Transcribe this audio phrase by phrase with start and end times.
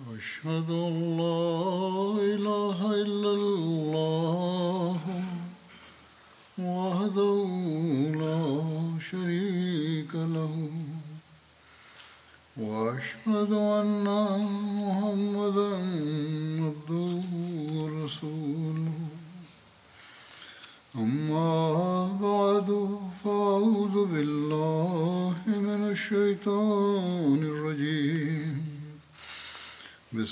[0.00, 3.25] أشهد أن لا إله إلا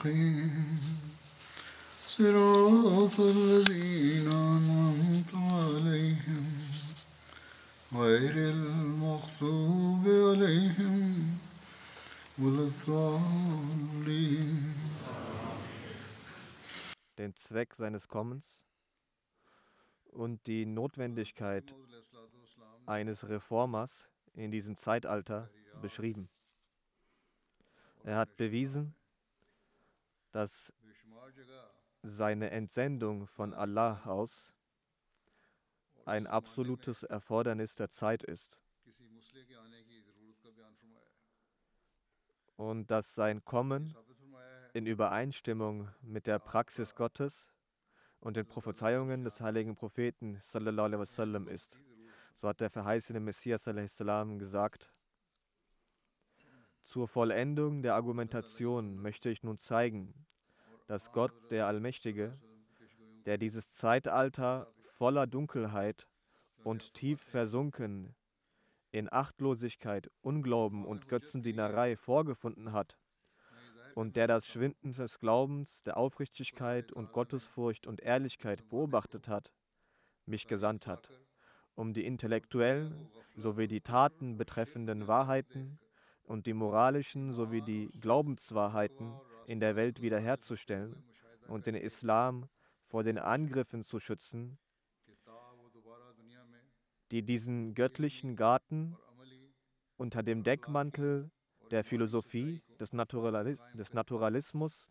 [0.00, 0.80] المستقيم
[2.06, 6.46] صراط الذين أنعمت عليهم
[7.92, 11.38] غير المغضوب عليهم
[12.38, 13.66] ولا الضالين
[17.18, 18.62] den Zweck seines Kommens
[20.12, 21.74] und die Notwendigkeit
[22.86, 25.50] eines Reformers in diesem Zeitalter
[25.82, 26.28] beschrieben.
[28.04, 28.94] Er hat bewiesen,
[30.31, 30.73] dass
[32.03, 34.51] seine Entsendung von Allah aus
[36.05, 38.59] ein absolutes Erfordernis der Zeit ist
[42.57, 43.95] und dass sein Kommen
[44.73, 47.47] in Übereinstimmung mit der Praxis Gottes
[48.19, 50.41] und den Prophezeiungen des heiligen Propheten
[50.99, 51.77] wasallam ist.
[52.35, 53.67] So hat der verheißene Messias
[54.39, 54.89] gesagt.
[56.91, 60.13] Zur Vollendung der Argumentation möchte ich nun zeigen,
[60.87, 62.37] dass Gott, der Allmächtige,
[63.25, 66.05] der dieses Zeitalter voller Dunkelheit
[66.65, 68.13] und tief versunken
[68.91, 72.97] in Achtlosigkeit, Unglauben und Götzendienerei vorgefunden hat,
[73.95, 79.53] und der das Schwinden des Glaubens, der Aufrichtigkeit und Gottesfurcht und Ehrlichkeit beobachtet hat,
[80.25, 81.07] mich gesandt hat,
[81.73, 85.79] um die intellektuellen sowie die Taten betreffenden Wahrheiten
[86.23, 89.13] und die moralischen sowie die Glaubenswahrheiten
[89.47, 91.03] in der Welt wiederherzustellen
[91.47, 92.47] und den Islam
[92.87, 94.57] vor den Angriffen zu schützen,
[97.11, 98.95] die diesen göttlichen Garten
[99.97, 101.29] unter dem Deckmantel
[101.69, 104.89] der Philosophie, des, Naturali des Naturalismus,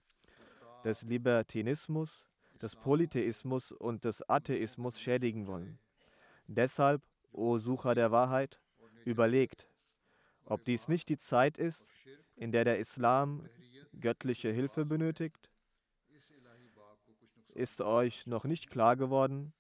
[0.84, 2.26] des Libertinismus,
[2.60, 5.78] des Polytheismus und des Atheismus schädigen wollen.
[6.46, 7.02] Deshalb,
[7.32, 8.60] o Sucher der Wahrheit,
[9.04, 9.68] überlegt,
[10.50, 11.84] ob dies nicht die Zeit ist,
[12.34, 13.48] in der der Islam
[13.98, 15.50] göttliche Hilfe benötigt.
[17.54, 19.52] Ist euch noch nicht klar geworden,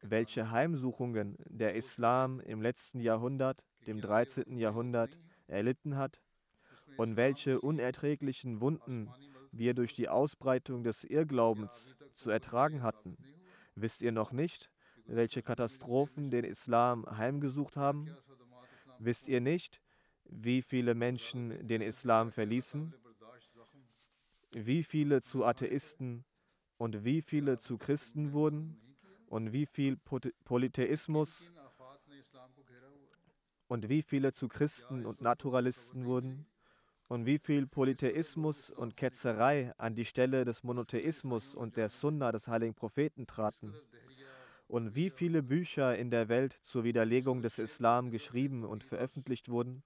[0.00, 4.58] welche Heimsuchungen der Islam im letzten Jahrhundert, dem 13.
[4.58, 6.20] Jahrhundert, erlitten hat
[6.96, 9.10] und welche unerträglichen Wunden
[9.52, 13.16] wir durch die Ausbreitung des Irrglaubens zu ertragen hatten.
[13.74, 14.70] Wisst ihr noch nicht,
[15.06, 18.16] welche Katastrophen den Islam heimgesucht haben?
[18.98, 19.80] Wisst ihr nicht,
[20.24, 22.94] wie viele Menschen den Islam verließen?
[24.52, 26.24] Wie viele zu Atheisten
[26.78, 28.80] und wie viele zu Christen wurden?
[29.28, 29.96] Und wie viel
[30.44, 31.50] Polytheismus
[33.66, 36.46] und wie viele zu Christen und Naturalisten wurden
[37.08, 42.48] und wie viel Polytheismus und Ketzerei an die Stelle des Monotheismus und der Sunna des
[42.48, 43.74] heiligen Propheten traten
[44.74, 49.84] und wie viele Bücher in der Welt zur Widerlegung des Islam geschrieben und veröffentlicht wurden.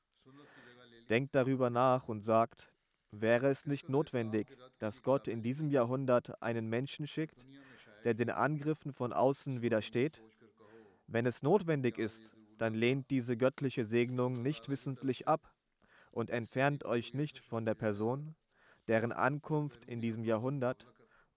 [1.10, 2.72] Denkt darüber nach und sagt,
[3.10, 4.46] wäre es nicht notwendig,
[4.78, 7.44] dass Gott in diesem Jahrhundert einen Menschen schickt,
[8.04, 10.22] der den Angriffen von außen widersteht?
[11.06, 15.52] Wenn es notwendig ist, dann lehnt diese göttliche Segnung nicht wissentlich ab
[16.12, 18.34] und entfernt euch nicht von der Person,
[18.86, 20.86] deren Ankunft in diesem Jahrhundert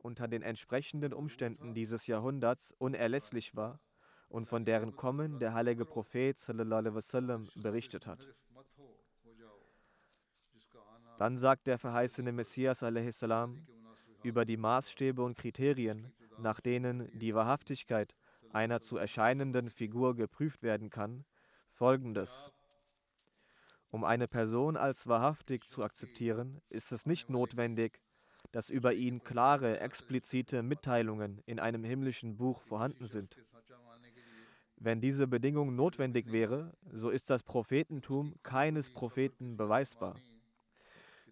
[0.03, 3.79] unter den entsprechenden Umständen dieses Jahrhunderts unerlässlich war
[4.29, 8.27] und von deren Kommen der heilige Prophet wasallam, berichtet hat.
[11.17, 13.67] Dann sagt der verheißene Messias salam,
[14.23, 18.15] über die Maßstäbe und Kriterien, nach denen die Wahrhaftigkeit
[18.53, 21.25] einer zu erscheinenden Figur geprüft werden kann,
[21.71, 22.51] folgendes.
[23.89, 28.00] Um eine Person als wahrhaftig zu akzeptieren, ist es nicht notwendig,
[28.51, 33.37] dass über ihn klare, explizite Mitteilungen in einem himmlischen Buch vorhanden sind.
[34.75, 40.15] Wenn diese Bedingung notwendig wäre, so ist das Prophetentum keines Propheten beweisbar.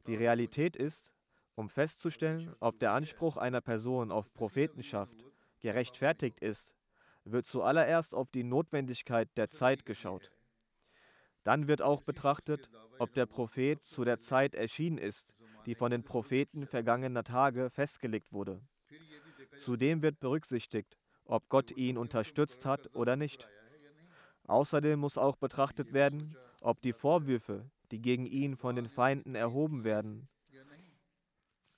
[0.08, 1.12] Die Realität ist,
[1.56, 5.26] um festzustellen, ob der Anspruch einer Person auf Prophetenschaft
[5.60, 6.74] gerechtfertigt ist,
[7.26, 10.32] wird zuallererst auf die Notwendigkeit der Zeit geschaut.
[11.44, 15.34] Dann wird auch betrachtet, ob der Prophet zu der Zeit erschienen ist,
[15.66, 18.62] die von den Propheten vergangener Tage festgelegt wurde.
[19.60, 23.48] Zudem wird berücksichtigt, ob Gott ihn unterstützt hat oder nicht.
[24.48, 29.84] Außerdem muss auch betrachtet werden, ob die Vorwürfe, die gegen ihn von den Feinden erhoben
[29.84, 30.28] werden,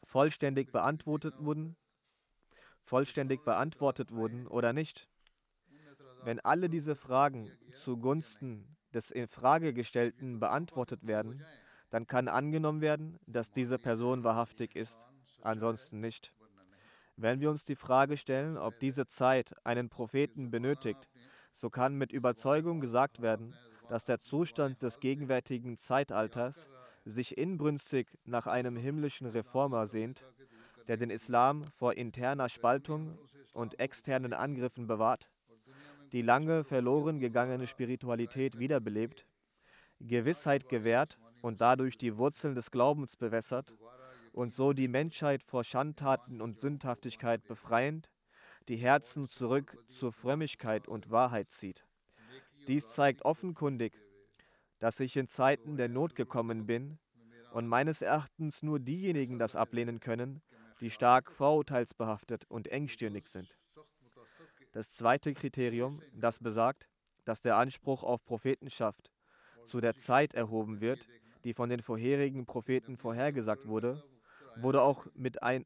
[0.04, 1.75] vollständig beantwortet wurden,
[2.84, 5.07] vollständig beantwortet wurden oder nicht.
[6.24, 7.50] Wenn alle diese Fragen
[7.84, 11.45] zugunsten des in Frage gestellten beantwortet werden,
[11.92, 14.98] dann kann angenommen werden, dass diese Person wahrhaftig ist,
[15.42, 16.34] ansonsten nicht.
[17.18, 21.08] Wenn wir uns die Frage stellen, ob diese Zeit einen Propheten benötigt,
[21.54, 23.54] so kann mit Überzeugung gesagt werden,
[23.90, 26.70] dass der Zustand des gegenwärtigen Zeitalters
[27.04, 30.26] sich inbrünstig nach einem himmlischen Reformer sehnt,
[30.88, 33.20] der den Islam vor interner Spaltung
[33.54, 35.30] und externen Angriffen bewahrt,
[36.14, 39.26] die lange verloren gegangene Spiritualität wiederbelebt,
[40.00, 43.74] Gewissheit gewährt und dadurch die Wurzeln des Glaubens bewässert
[44.32, 48.10] und so die Menschheit vor Schandtaten und Sündhaftigkeit befreiend,
[48.68, 51.86] die Herzen zurück zur Frömmigkeit und Wahrheit zieht.
[52.68, 53.94] Dies zeigt offenkundig,
[54.80, 57.00] dass ich in Zeiten der Not gekommen bin
[57.52, 60.42] und meines Erachtens nur diejenigen das ablehnen können,
[60.80, 63.56] die stark vorurteilsbehaftet und engstirnig sind.
[64.72, 66.88] Das zweite Kriterium, das besagt,
[67.26, 69.12] dass der Anspruch auf Prophetenschaft
[69.66, 71.06] zu der Zeit erhoben wird,
[71.44, 74.04] die von den vorherigen Propheten vorhergesagt wurde,
[74.56, 75.66] wurde auch mit ein,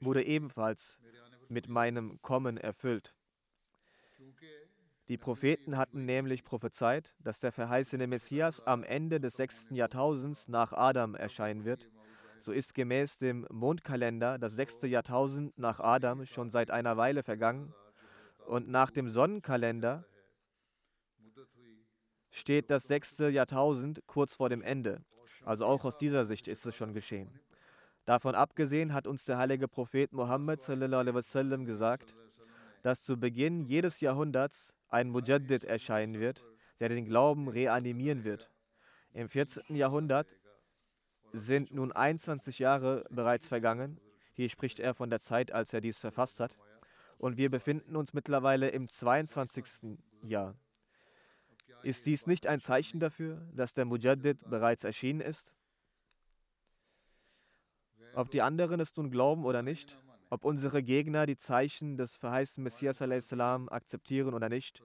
[0.00, 0.98] wurde ebenfalls
[1.48, 3.14] mit meinem Kommen erfüllt.
[5.08, 10.72] Die Propheten hatten nämlich prophezeit, dass der verheißene Messias am Ende des sechsten Jahrtausends nach
[10.72, 11.90] Adam erscheinen wird.
[12.40, 17.74] So ist gemäß dem Mondkalender das sechste Jahrtausend nach Adam schon seit einer Weile vergangen
[18.46, 20.04] und nach dem Sonnenkalender
[22.34, 25.00] steht das sechste Jahrtausend kurz vor dem Ende.
[25.44, 27.30] Also auch aus dieser Sicht ist es schon geschehen.
[28.06, 30.60] Davon abgesehen hat uns der heilige Prophet Mohammed
[31.64, 32.14] gesagt,
[32.82, 36.44] dass zu Beginn jedes Jahrhunderts ein Mujaddid erscheinen wird,
[36.80, 38.50] der den Glauben reanimieren wird.
[39.12, 39.76] Im 14.
[39.76, 40.26] Jahrhundert
[41.32, 44.00] sind nun 21 Jahre bereits vergangen.
[44.32, 46.56] Hier spricht er von der Zeit, als er dies verfasst hat.
[47.16, 49.98] Und wir befinden uns mittlerweile im 22.
[50.22, 50.56] Jahr.
[51.82, 55.52] Ist dies nicht ein Zeichen dafür, dass der Mujaddid bereits erschienen ist?
[58.14, 59.96] Ob die anderen es nun glauben oder nicht,
[60.30, 64.82] ob unsere Gegner die Zeichen des verheißten Messias salam akzeptieren oder nicht,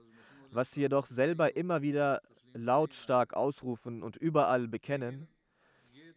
[0.50, 2.22] was sie jedoch selber immer wieder
[2.52, 5.28] lautstark ausrufen und überall bekennen,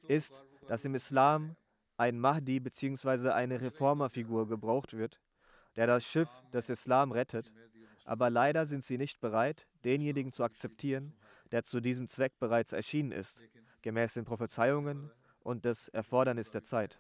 [0.08, 1.56] ist, dass im Islam
[1.98, 3.30] ein Mahdi bzw.
[3.30, 5.20] eine Reformerfigur gebraucht wird,
[5.76, 7.52] der das Schiff des Islam rettet,
[8.06, 11.14] aber leider sind sie nicht bereit, denjenigen zu akzeptieren,
[11.52, 13.42] der zu diesem Zweck bereits erschienen ist,
[13.82, 17.00] gemäß den Prophezeiungen und des Erfordernis der Zeit.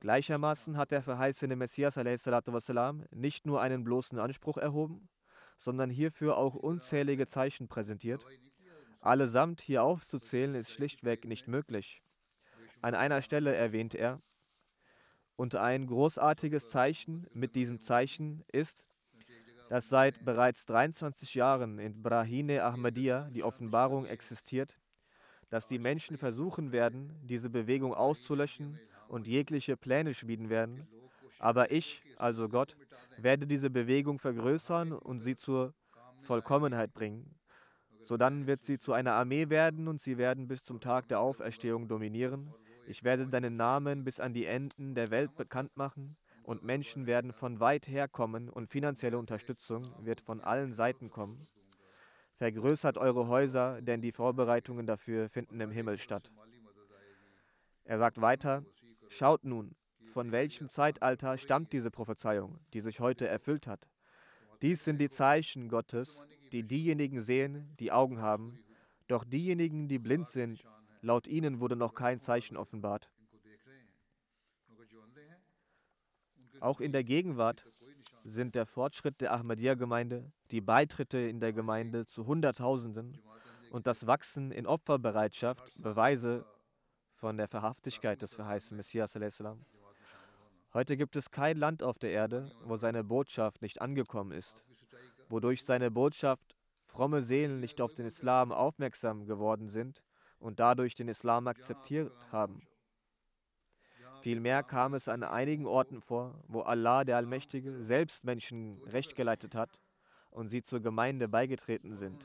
[0.00, 5.08] Gleichermaßen hat der verheißene Messias wassalam, nicht nur einen bloßen Anspruch erhoben,
[5.58, 8.24] sondern hierfür auch unzählige Zeichen präsentiert.
[9.00, 12.02] Allesamt hier aufzuzählen ist schlichtweg nicht möglich.
[12.82, 14.20] An einer Stelle erwähnt er,
[15.36, 18.84] und ein großartiges Zeichen mit diesem Zeichen ist,
[19.68, 24.78] dass seit bereits 23 Jahren in Brahine Ahmadiyya die Offenbarung existiert,
[25.50, 28.78] dass die Menschen versuchen werden, diese Bewegung auszulöschen
[29.08, 30.86] und jegliche Pläne schmieden werden.
[31.38, 32.76] Aber ich, also Gott,
[33.18, 35.74] werde diese Bewegung vergrößern und sie zur
[36.22, 37.34] Vollkommenheit bringen.
[38.02, 41.88] Sodann wird sie zu einer Armee werden und sie werden bis zum Tag der Auferstehung
[41.88, 42.52] dominieren.
[42.86, 47.32] Ich werde deinen Namen bis an die Enden der Welt bekannt machen und Menschen werden
[47.32, 51.46] von weit her kommen und finanzielle Unterstützung wird von allen Seiten kommen.
[52.36, 56.30] Vergrößert eure Häuser, denn die Vorbereitungen dafür finden im Himmel statt.
[57.84, 58.64] Er sagt weiter,
[59.08, 59.74] schaut nun,
[60.12, 63.88] von welchem Zeitalter stammt diese Prophezeiung, die sich heute erfüllt hat.
[64.62, 66.22] Dies sind die Zeichen Gottes,
[66.52, 68.58] die diejenigen sehen, die Augen haben,
[69.08, 70.64] doch diejenigen, die blind sind,
[71.02, 73.10] laut ihnen wurde noch kein Zeichen offenbart.
[76.60, 77.66] Auch in der Gegenwart
[78.24, 83.18] sind der Fortschritt der Ahmadiyya-Gemeinde, die Beitritte in der Gemeinde zu Hunderttausenden
[83.70, 86.44] und das Wachsen in Opferbereitschaft Beweise
[87.14, 89.14] von der Verhaftigkeit des verheißten Messias.
[90.72, 94.62] Heute gibt es kein Land auf der Erde, wo seine Botschaft nicht angekommen ist.
[95.28, 96.54] wodurch seine Botschaft
[96.86, 100.02] fromme Seelen nicht auf den Islam aufmerksam geworden sind
[100.38, 102.60] und dadurch den Islam akzeptiert haben.
[104.24, 109.54] Vielmehr kam es an einigen Orten vor, wo Allah der Allmächtige selbst Menschen recht geleitet
[109.54, 109.82] hat
[110.30, 112.24] und sie zur Gemeinde beigetreten sind.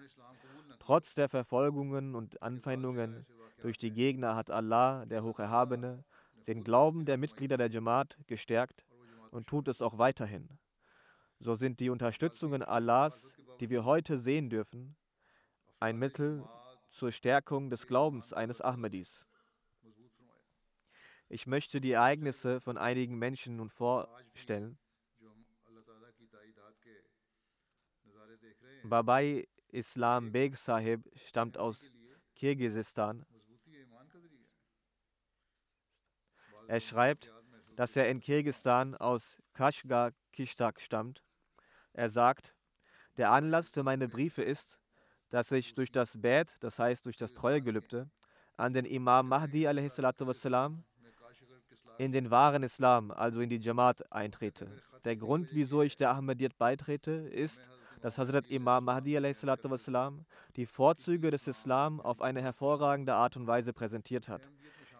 [0.79, 3.25] Trotz der Verfolgungen und Anfeindungen
[3.61, 6.05] durch die Gegner hat Allah, der Hocherhabene,
[6.47, 8.85] den Glauben der Mitglieder der Jamaat gestärkt
[9.31, 10.47] und tut es auch weiterhin.
[11.41, 13.29] So sind die Unterstützungen Allahs,
[13.59, 14.95] die wir heute sehen dürfen,
[15.81, 16.47] ein Mittel
[16.91, 19.25] zur Stärkung des Glaubens eines Ahmadis.
[21.31, 24.79] Ich möchte die Ereignisse von einigen Menschen nun vorstellen.
[28.83, 31.79] Babai Islam Beg Sahib stammt aus
[32.35, 33.25] Kirgisistan.
[36.67, 37.31] Er schreibt,
[37.75, 41.23] dass er in Kirgisistan aus Kashgar Kishtak stammt.
[41.93, 42.55] Er sagt,
[43.17, 44.79] der Anlass für meine Briefe ist,
[45.29, 48.09] dass ich durch das Bad, das heißt durch das Treuegelübde,
[48.57, 50.83] an den Imam Mahdi wassalam,
[51.99, 54.71] in den wahren Islam, also in die Jamaat, eintrete.
[55.03, 57.67] Der Grund, wieso ich der Ahmadiyyat beitrete, ist,
[58.01, 60.25] dass Hazrat Imam Mahdi wassalam,
[60.55, 64.49] die Vorzüge des Islam auf eine hervorragende Art und Weise präsentiert hat.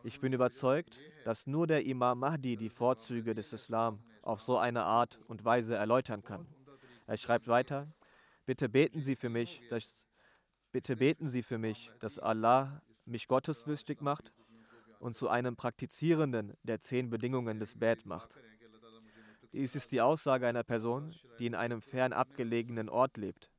[0.03, 4.84] Ich bin überzeugt, dass nur der Imam Mahdi die Vorzüge des Islam auf so eine
[4.84, 6.48] Art und Weise erläutern kann.
[7.08, 7.88] Er schreibt weiter,
[8.46, 10.03] bitte beten Sie für mich, dass,
[10.74, 14.34] bitte beten Sie für mich, dass Allah mich gotteswürdig macht
[15.00, 18.36] und zu einem Praktizierenden der zehn Bedingungen des Bad macht.
[19.53, 23.50] Dies ist die Aussage einer Person, die in einem fern abgelegenen Ort lebt.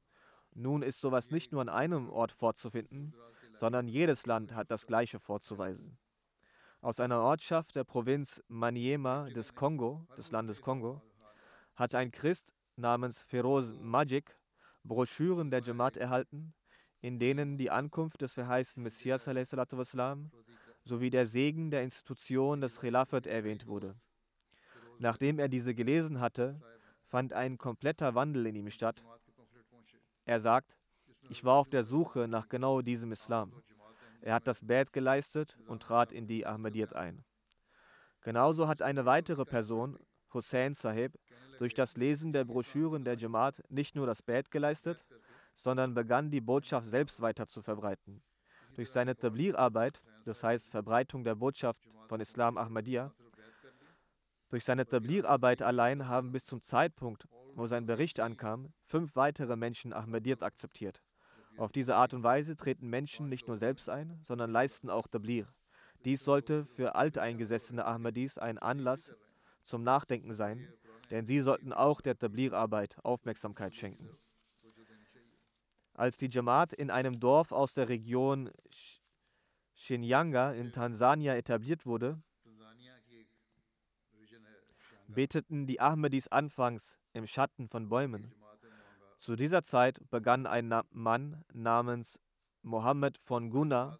[0.54, 3.14] Nun ist sowas nicht nur an einem Ort vorzufinden,
[3.58, 5.98] sondern jedes Land hat das Gleiche vorzuweisen.
[6.80, 11.02] Aus einer Ortschaft der Provinz Maniema des Kongo, des Landes Kongo,
[11.74, 14.36] hat ein Christ namens Feroz Majik
[14.84, 16.54] Broschüren der Jamaat erhalten,
[17.00, 20.30] in denen die Ankunft des verheißten Messias wassalam,
[20.84, 23.94] sowie der Segen der Institution des Khilafat erwähnt wurde.
[24.98, 26.60] Nachdem er diese gelesen hatte,
[27.06, 29.02] fand ein kompletter Wandel in ihm statt.
[30.24, 30.76] Er sagt,
[31.28, 33.52] ich war auf der Suche nach genau diesem Islam.
[34.20, 37.24] Er hat das Bad geleistet und trat in die Ahmadiyyat ein.
[38.20, 39.98] Genauso hat eine weitere Person,
[40.34, 41.18] Hussein Sahib,
[41.58, 45.04] durch das Lesen der Broschüren der Jamaat nicht nur das Bad geleistet,
[45.56, 48.22] sondern begann die Botschaft selbst weiter zu verbreiten.
[48.76, 53.12] Durch seine Tablir-Arbeit, das heißt Verbreitung der Botschaft von Islam Ahmadiyya,
[54.50, 59.92] durch seine Tablir-Arbeit allein haben bis zum Zeitpunkt, wo sein Bericht ankam, fünf weitere Menschen
[59.92, 61.02] Ahmadiyyat akzeptiert.
[61.56, 65.46] Auf diese Art und Weise treten Menschen nicht nur selbst ein, sondern leisten auch Tablir.
[66.04, 69.12] Dies sollte für alteingesessene Ahmadis ein Anlass
[69.64, 70.72] zum Nachdenken sein,
[71.10, 74.08] denn sie sollten auch der Tablir-Arbeit Aufmerksamkeit schenken.
[76.00, 78.50] Als die Jamaat in einem Dorf aus der Region
[79.74, 82.18] Shinyanga in Tansania etabliert wurde,
[85.08, 88.32] beteten die Ahmadis anfangs im Schatten von Bäumen.
[89.18, 92.18] Zu dieser Zeit begann ein Mann namens
[92.62, 93.98] Mohammed von Guna,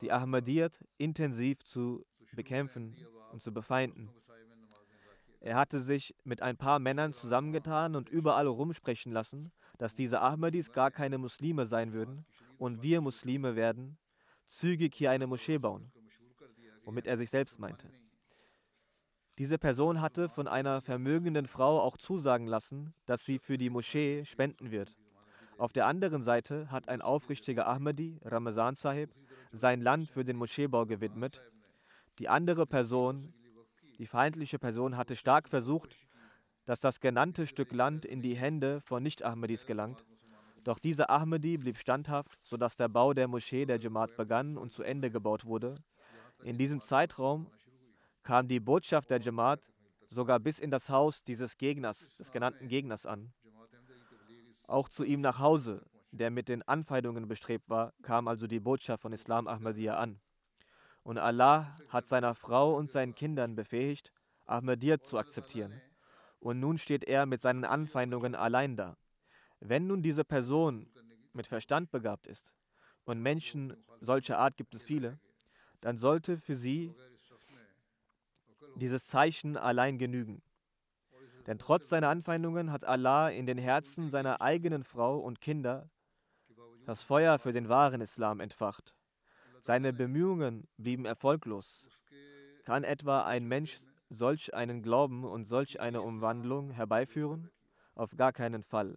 [0.00, 2.96] die Ahmadiyyat intensiv zu bekämpfen
[3.30, 4.10] und zu befeinden.
[5.38, 10.72] Er hatte sich mit ein paar Männern zusammengetan und überall rumsprechen lassen, dass diese Ahmadis
[10.72, 12.24] gar keine Muslime sein würden
[12.58, 13.98] und wir Muslime werden
[14.46, 15.90] zügig hier eine Moschee bauen,
[16.84, 17.88] womit er sich selbst meinte.
[19.38, 24.24] Diese Person hatte von einer vermögenden Frau auch zusagen lassen, dass sie für die Moschee
[24.24, 24.94] spenden wird.
[25.58, 29.10] Auf der anderen Seite hat ein aufrichtiger Ahmadi, Ramazan Sahib,
[29.52, 31.40] sein Land für den Moscheebau gewidmet.
[32.18, 33.32] Die andere Person,
[33.98, 35.96] die feindliche Person, hatte stark versucht,
[36.64, 40.04] dass das genannte Stück Land in die Hände von Nicht-Ahmadis gelangt.
[40.64, 44.82] Doch dieser Ahmadi blieb standhaft, sodass der Bau der Moschee der Jamaat begann und zu
[44.82, 45.74] Ende gebaut wurde.
[46.44, 47.48] In diesem Zeitraum
[48.22, 49.60] kam die Botschaft der Jamaat
[50.10, 53.32] sogar bis in das Haus dieses Gegners, des genannten Gegners an.
[54.68, 59.02] Auch zu ihm nach Hause, der mit den Anfeindungen bestrebt war, kam also die Botschaft
[59.02, 60.20] von Islam Ahmadiyya an.
[61.02, 64.12] Und Allah hat seiner Frau und seinen Kindern befähigt,
[64.46, 65.72] Ahmadiyya zu akzeptieren
[66.42, 68.96] und nun steht er mit seinen Anfeindungen allein da.
[69.60, 70.90] Wenn nun diese Person
[71.32, 72.52] mit Verstand begabt ist,
[73.04, 75.18] und Menschen solcher Art gibt es viele,
[75.80, 76.94] dann sollte für sie
[78.76, 80.42] dieses Zeichen allein genügen.
[81.46, 85.90] Denn trotz seiner Anfeindungen hat Allah in den Herzen seiner eigenen Frau und Kinder
[86.84, 88.94] das Feuer für den wahren Islam entfacht.
[89.60, 91.86] Seine Bemühungen blieben erfolglos.
[92.64, 93.80] Kann etwa ein Mensch
[94.12, 97.50] solch einen Glauben und solch eine Umwandlung herbeiführen?
[97.94, 98.96] Auf gar keinen Fall.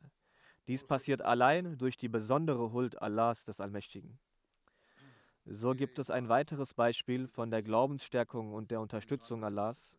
[0.68, 4.20] Dies passiert allein durch die besondere Huld Allahs des Allmächtigen.
[5.46, 9.96] So gibt es ein weiteres Beispiel von der Glaubensstärkung und der Unterstützung Allahs.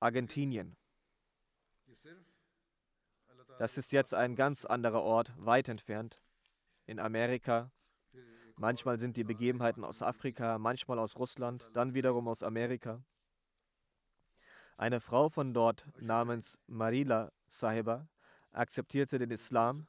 [0.00, 0.76] Argentinien.
[3.58, 6.22] Das ist jetzt ein ganz anderer Ort, weit entfernt.
[6.86, 7.70] In Amerika.
[8.58, 13.00] Manchmal sind die Begebenheiten aus Afrika, manchmal aus Russland, dann wiederum aus Amerika.
[14.76, 18.08] Eine Frau von dort namens Marila Sahiba
[18.50, 19.86] akzeptierte den Islam,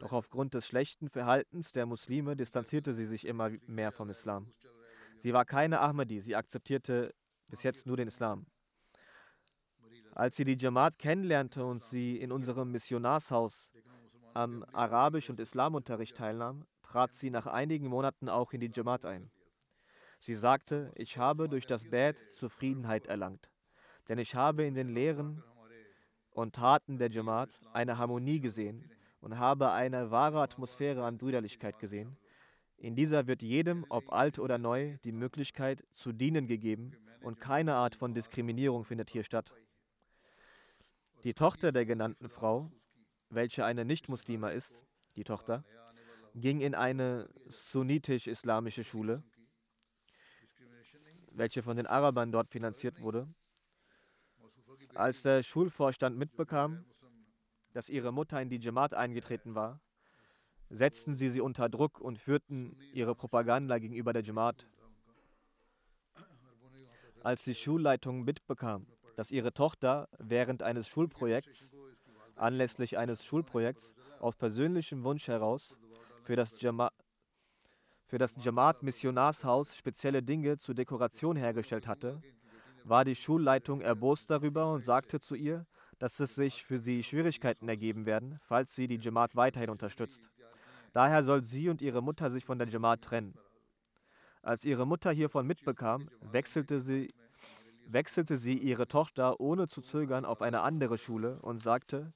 [0.00, 4.52] doch aufgrund des schlechten Verhaltens der Muslime distanzierte sie sich immer mehr vom Islam.
[5.22, 7.14] Sie war keine Ahmadi, sie akzeptierte
[7.48, 8.46] bis jetzt nur den Islam.
[10.12, 13.70] Als sie die Jamaat kennenlernte und sie in unserem Missionarshaus
[14.34, 19.30] am Arabisch- und Islamunterricht teilnahm, trat sie nach einigen Monaten auch in die Jamaat ein.
[20.18, 23.48] Sie sagte, ich habe durch das Bad Zufriedenheit erlangt,
[24.08, 25.42] denn ich habe in den Lehren
[26.32, 32.16] und Taten der Jamaat eine Harmonie gesehen und habe eine wahre Atmosphäre an Brüderlichkeit gesehen.
[32.76, 36.92] In dieser wird jedem, ob alt oder neu, die Möglichkeit zu dienen gegeben
[37.22, 39.52] und keine Art von Diskriminierung findet hier statt.
[41.22, 42.68] Die Tochter der genannten Frau,
[43.28, 45.64] welche eine Nicht-Muslima ist, die Tochter,
[46.34, 49.22] ging in eine sunnitisch-islamische Schule,
[51.32, 53.28] welche von den Arabern dort finanziert wurde.
[54.94, 56.84] Als der Schulvorstand mitbekam,
[57.72, 59.80] dass ihre Mutter in die Jamaat eingetreten war,
[60.68, 64.66] setzten sie sie unter Druck und führten ihre Propaganda gegenüber der Jamaat.
[67.22, 71.70] Als die Schulleitung mitbekam, dass ihre Tochter während eines Schulprojekts,
[72.36, 75.76] anlässlich eines Schulprojekts, aus persönlichem Wunsch heraus
[76.30, 76.92] für das, Jama
[78.06, 82.20] für das Jamaat-Missionarshaus spezielle Dinge zur Dekoration hergestellt hatte,
[82.84, 85.66] war die Schulleitung erbost darüber und sagte zu ihr,
[85.98, 90.30] dass es sich für sie Schwierigkeiten ergeben werden, falls sie die Jamaat weiterhin unterstützt.
[90.92, 93.34] Daher soll sie und ihre Mutter sich von der Jamaat trennen.
[94.40, 97.12] Als ihre Mutter hiervon mitbekam, wechselte sie
[97.86, 102.12] wechselte sie ihre Tochter ohne zu zögern auf eine andere Schule und sagte,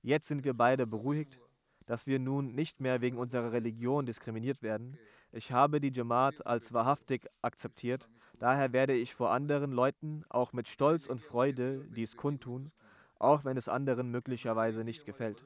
[0.00, 1.38] jetzt sind wir beide beruhigt,
[1.86, 4.98] dass wir nun nicht mehr wegen unserer Religion diskriminiert werden.
[5.32, 10.68] Ich habe die Jamaat als wahrhaftig akzeptiert, daher werde ich vor anderen Leuten auch mit
[10.68, 12.70] Stolz und Freude dies kundtun,
[13.18, 15.44] auch wenn es anderen möglicherweise nicht gefällt.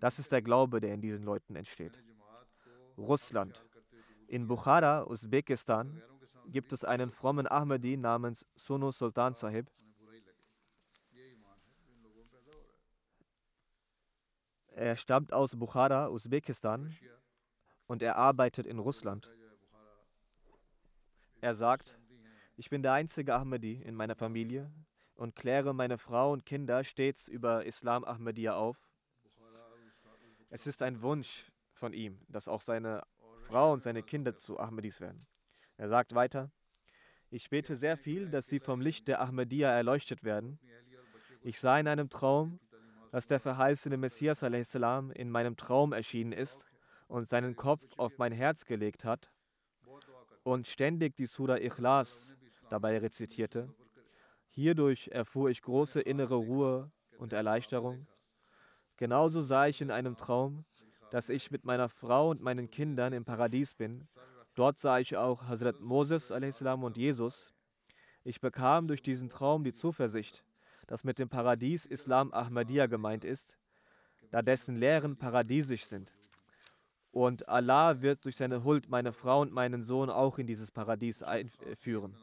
[0.00, 2.04] Das ist der Glaube, der in diesen Leuten entsteht.
[2.98, 3.64] Russland.
[4.28, 6.02] In Bukhara, Usbekistan,
[6.48, 9.66] gibt es einen frommen Ahmadi namens Sunu Sultan Sahib.
[14.76, 16.94] Er stammt aus Bukhara, Usbekistan
[17.86, 19.26] und er arbeitet in Russland.
[21.40, 21.98] Er sagt,
[22.58, 24.70] ich bin der einzige Ahmadi in meiner Familie
[25.14, 28.76] und kläre meine Frau und Kinder stets über Islam Ahmadiyya auf.
[30.50, 33.02] Es ist ein Wunsch von ihm, dass auch seine
[33.46, 35.26] Frau und seine Kinder zu Ahmadis werden.
[35.78, 36.50] Er sagt weiter,
[37.30, 40.58] ich bete sehr viel, dass sie vom Licht der Ahmadiyya erleuchtet werden.
[41.40, 42.60] Ich sah in einem Traum,
[43.16, 46.60] dass der verheißene Messias salam in meinem Traum erschienen ist
[47.08, 49.32] und seinen Kopf auf mein Herz gelegt hat
[50.42, 52.30] und ständig die Surah Ikhlas
[52.68, 53.74] dabei rezitierte.
[54.50, 58.06] Hierdurch erfuhr ich große innere Ruhe und Erleichterung.
[58.98, 60.66] Genauso sah ich in einem Traum,
[61.10, 64.06] dass ich mit meiner Frau und meinen Kindern im Paradies bin
[64.56, 67.54] Dort sah ich auch Hazrat Moses und Jesus.
[68.24, 70.44] Ich bekam durch diesen Traum die Zuversicht,
[70.86, 73.56] dass mit dem Paradies Islam Ahmadiyya gemeint ist,
[74.30, 76.12] da dessen Lehren paradiesisch sind.
[77.10, 81.22] Und Allah wird durch seine Huld meine Frau und meinen Sohn auch in dieses Paradies
[81.22, 82.14] einführen.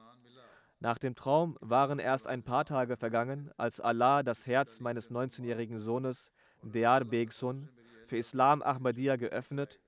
[0.79, 5.79] Nach dem Traum waren erst ein paar Tage vergangen, als Allah das Herz meines 19-jährigen
[5.79, 6.29] Sohnes,
[6.61, 7.69] Dear Begsun,
[8.07, 9.79] für Islam Ahmadiyya geöffnet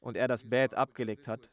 [0.00, 1.48] und er das Bett abgelegt hat.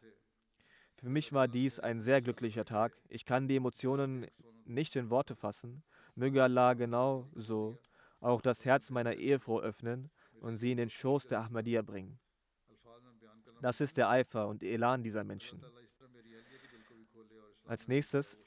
[0.96, 2.94] Für mich war dies ein sehr glücklicher Tag.
[3.10, 4.28] Ich kann die Emotionen
[4.66, 5.84] nicht in Worte fassen.
[6.16, 7.78] Möge Allah genau so
[8.20, 12.20] auch das Herz meiner Ehefrau öffnen und sie in den Schoß der Ahmadiyya bringen.
[13.62, 15.64] Das ist der Eifer und Elan dieser Menschen.
[17.66, 18.38] Als nächstes,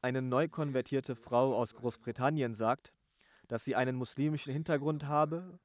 [0.00, 2.92] eine neu konvertierte Frau aus Großbritannien sagt,
[3.48, 5.58] dass sie einen muslimischen Hintergrund habe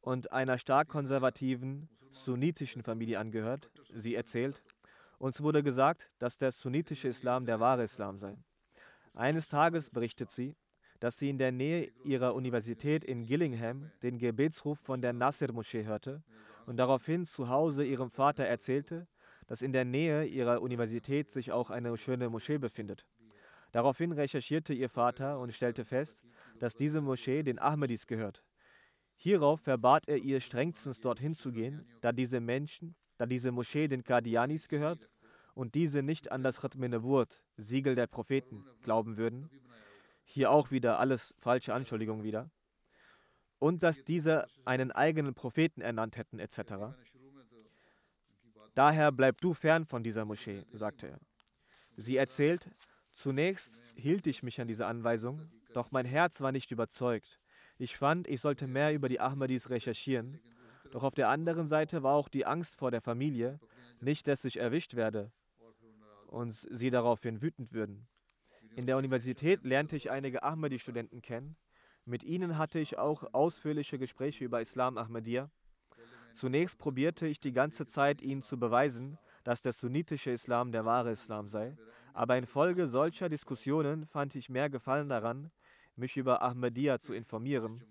[0.00, 3.70] und einer stark konservativen sunnitischen Familie angehört.
[3.92, 4.62] Sie erzählt,
[5.18, 8.36] uns wurde gesagt, dass der sunnitische Islam der wahre Islam sei.
[9.16, 10.56] Eines Tages berichtet sie,
[10.98, 16.24] dass sie in der Nähe ihrer Universität in Gillingham den Gebetsruf von der Nasir-Moschee hörte
[16.66, 19.06] und daraufhin zu Hause ihrem Vater erzählte,
[19.46, 23.06] dass in der Nähe ihrer Universität sich auch eine schöne Moschee befindet.
[23.70, 26.20] Daraufhin recherchierte ihr Vater und stellte fest,
[26.58, 28.42] dass diese Moschee den Ahmadis gehört.
[29.16, 34.02] Hierauf verbat er ihr strengstens dorthin zu gehen, da diese Menschen, da diese Moschee den
[34.02, 35.08] Qadianis gehört
[35.54, 39.48] und diese nicht an das Khatm Nubuwwat, Siegel der Propheten, glauben würden.
[40.24, 42.50] Hier auch wieder alles falsche Anschuldigungen wieder.
[43.58, 46.96] Und dass diese einen eigenen Propheten ernannt hätten, etc.
[48.74, 51.18] Daher bleib du fern von dieser Moschee, sagte er.
[51.96, 52.68] Sie erzählt,
[53.14, 57.40] zunächst hielt ich mich an diese Anweisung, doch mein Herz war nicht überzeugt.
[57.78, 60.40] Ich fand, ich sollte mehr über die Ahmadis recherchieren,
[60.90, 63.60] doch auf der anderen Seite war auch die Angst vor der Familie,
[64.00, 65.32] nicht, dass ich erwischt werde
[66.34, 68.08] und sie daraufhin wütend würden.
[68.74, 71.56] In der Universität lernte ich einige Ahmadi-Studenten kennen.
[72.04, 75.48] Mit ihnen hatte ich auch ausführliche Gespräche über Islam Ahmadiyya.
[76.34, 81.12] Zunächst probierte ich die ganze Zeit, ihnen zu beweisen, dass der sunnitische Islam der wahre
[81.12, 81.76] Islam sei,
[82.12, 85.52] aber infolge solcher Diskussionen fand ich mehr Gefallen daran,
[85.94, 87.84] mich über Ahmadiyya zu informieren.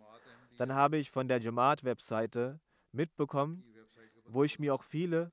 [0.58, 2.60] Dann habe ich von der Jamaat-Webseite
[2.92, 3.64] mitbekommen,
[4.26, 5.32] wo ich mir auch viele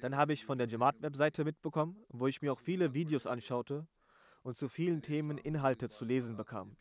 [0.00, 3.86] dann habe ich von der Jamaat-Webseite mitbekommen, wo ich mir auch viele Videos anschaute
[4.42, 6.76] und zu vielen Themen Inhalte zu lesen bekam.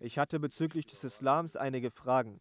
[0.00, 2.40] Ich hatte bezüglich des Islams einige Fragen.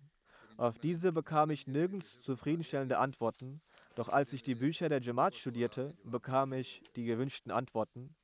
[0.58, 3.62] Auf diese bekam ich nirgends zufriedenstellende Antworten,
[3.96, 8.16] doch als ich die Bücher der Jamaat studierte, bekam ich die gewünschten Antworten.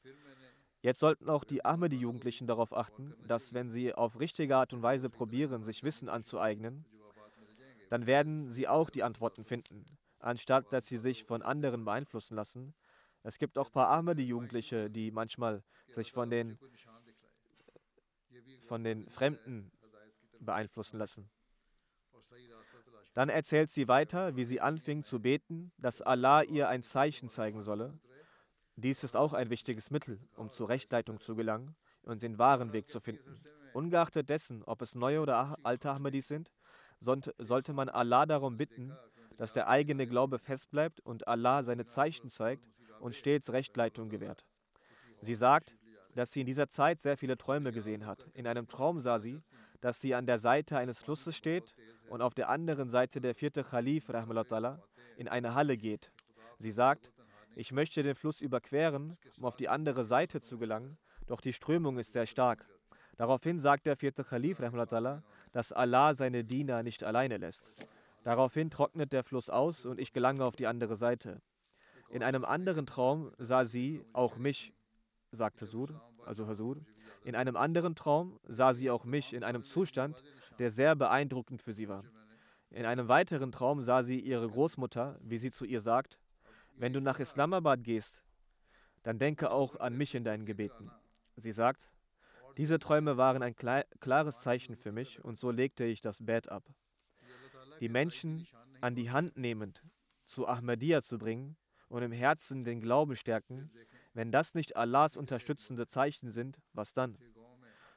[0.81, 5.09] Jetzt sollten auch die Ahmadi-Jugendlichen darauf achten, dass wenn sie auf richtige Art und Weise
[5.09, 6.85] probieren, sich Wissen anzueignen,
[7.89, 9.85] dann werden sie auch die Antworten finden,
[10.21, 12.73] anstatt dass sie sich von anderen beeinflussen lassen.
[13.23, 16.57] Es gibt auch ein paar Ahmadi-Jugendliche, die manchmal sich von den,
[18.67, 19.71] von den Fremden
[20.39, 21.29] beeinflussen lassen.
[23.13, 27.61] Dann erzählt sie weiter, wie sie anfing zu beten, dass Allah ihr ein Zeichen zeigen
[27.61, 27.99] solle.
[28.77, 32.89] Dies ist auch ein wichtiges Mittel, um zur Rechtleitung zu gelangen und den wahren Weg
[32.89, 33.35] zu finden.
[33.73, 36.51] Ungeachtet dessen, ob es neue oder alte Ahmadis sind,
[36.99, 38.95] sollte man Allah darum bitten,
[39.41, 42.63] dass der eigene Glaube festbleibt und Allah seine Zeichen zeigt
[42.99, 44.45] und stets Rechtleitung gewährt.
[45.23, 45.75] Sie sagt,
[46.13, 48.29] dass sie in dieser Zeit sehr viele Träume gesehen hat.
[48.35, 49.41] In einem Traum sah sie,
[49.79, 51.73] dass sie an der Seite eines Flusses steht
[52.07, 54.11] und auf der anderen Seite der vierte Khalif
[55.17, 56.11] in eine Halle geht.
[56.59, 57.11] Sie sagt,
[57.55, 61.97] ich möchte den Fluss überqueren, um auf die andere Seite zu gelangen, doch die Strömung
[61.97, 62.63] ist sehr stark.
[63.17, 64.61] Daraufhin sagt der vierte Khalif,
[65.51, 67.71] dass Allah seine Diener nicht alleine lässt.
[68.23, 71.41] Daraufhin trocknet der Fluss aus und ich gelange auf die andere Seite.
[72.09, 74.73] In einem anderen Traum sah sie auch mich,
[75.31, 76.77] sagte Sur, also Hasur.
[77.23, 80.21] In einem anderen Traum sah sie auch mich in einem Zustand,
[80.59, 82.03] der sehr beeindruckend für sie war.
[82.69, 86.19] In einem weiteren Traum sah sie ihre Großmutter, wie sie zu ihr sagt,
[86.75, 88.23] wenn du nach Islamabad gehst,
[89.03, 90.91] dann denke auch an mich in deinen Gebeten.
[91.35, 91.89] Sie sagt,
[92.57, 96.63] diese Träume waren ein klares Zeichen für mich und so legte ich das Bett ab.
[97.81, 98.47] Die Menschen
[98.79, 99.83] an die Hand nehmend
[100.27, 101.57] zu Ahmadiyya zu bringen
[101.89, 103.71] und im Herzen den Glauben stärken,
[104.13, 107.17] wenn das nicht Allahs unterstützende Zeichen sind, was dann?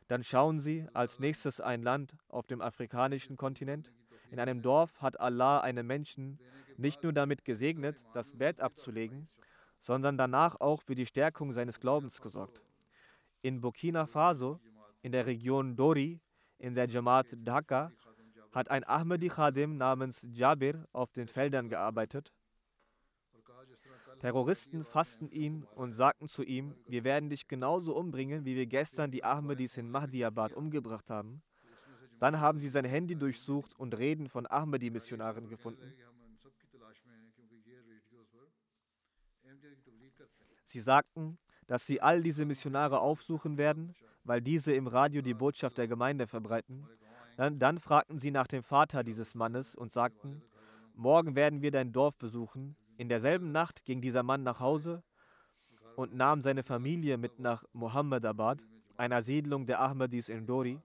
[0.08, 3.92] Dann schauen Sie als nächstes ein Land auf dem afrikanischen Kontinent.
[4.30, 6.38] In einem Dorf hat Allah einen Menschen
[6.78, 9.28] nicht nur damit gesegnet, das Bett abzulegen,
[9.80, 12.62] sondern danach auch für die Stärkung seines Glaubens gesorgt.
[13.42, 14.60] In Burkina Faso,
[15.02, 16.20] in der Region Dori,
[16.56, 17.92] in der Jamaat Dhaka,
[18.54, 22.32] hat ein Ahmadi Khadim namens Jabir auf den Feldern gearbeitet
[24.20, 29.10] Terroristen fassten ihn und sagten zu ihm, wir werden dich genauso umbringen, wie wir gestern
[29.10, 31.42] die Ahmadis in Mahdiabad umgebracht haben.
[32.20, 35.92] Dann haben sie sein Handy durchsucht und Reden von Ahmadi-Missionaren gefunden.
[40.66, 45.76] Sie sagten, dass sie all diese Missionare aufsuchen werden, weil diese im Radio die Botschaft
[45.76, 46.88] der Gemeinde verbreiten.
[47.36, 50.42] Dann, dann fragten sie nach dem Vater dieses Mannes und sagten,
[50.94, 55.02] morgen werden wir dein Dorf besuchen, in derselben Nacht ging dieser Mann nach Hause
[55.96, 58.60] und nahm seine Familie mit nach Mohammedabad,
[58.96, 60.80] einer Siedlung der Ahmadis in Dori.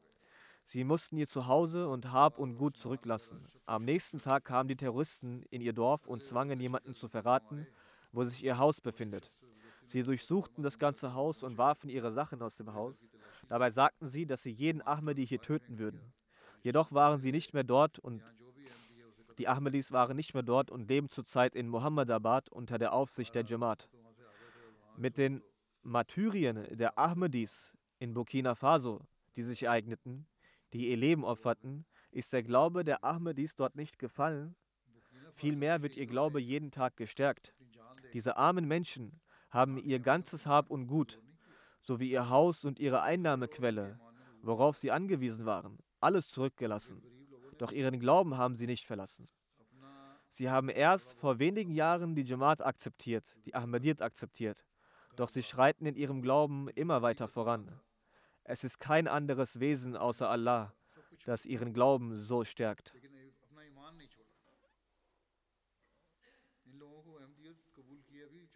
[0.66, 3.46] Sie mussten ihr Zuhause und Hab und Gut zurücklassen.
[3.66, 7.68] Am nächsten Tag kamen die Terroristen in ihr Dorf und zwangen jemanden zu verraten,
[8.12, 9.32] wo sich ihr Haus befindet.
[9.86, 12.96] Sie durchsuchten das ganze Haus und warfen ihre Sachen aus dem Haus.
[13.48, 16.14] Dabei sagten sie, dass sie jeden Ahmadi hier töten würden.
[16.62, 18.24] Jedoch waren sie nicht mehr dort und
[19.38, 23.46] die Ahmadis waren nicht mehr dort und leben zurzeit in Mohammedabad unter der Aufsicht der
[23.46, 23.90] Jamaat.
[24.98, 25.42] Mit den
[25.82, 29.02] Martyrien der Ahmadis in Burkina Faso,
[29.38, 30.28] die sich ereigneten,
[30.74, 34.56] die ihr Leben opferten, ist der Glaube der Ahmadis dort nicht gefallen.
[35.36, 37.54] Vielmehr wird ihr Glaube jeden Tag gestärkt.
[38.14, 41.20] Diese armen Menschen haben ihr ganzes Hab und Gut,
[41.82, 44.00] sowie ihr Haus und ihre Einnahmequelle,
[44.42, 47.02] worauf sie angewiesen waren, alles zurückgelassen,
[47.58, 49.28] doch ihren Glauben haben sie nicht verlassen.
[50.30, 54.64] Sie haben erst vor wenigen Jahren die Jamaat akzeptiert, die Ahmadiyyat akzeptiert,
[55.16, 57.80] doch sie schreiten in ihrem Glauben immer weiter voran.
[58.44, 60.74] Es ist kein anderes Wesen außer Allah,
[61.26, 62.94] das ihren Glauben so stärkt.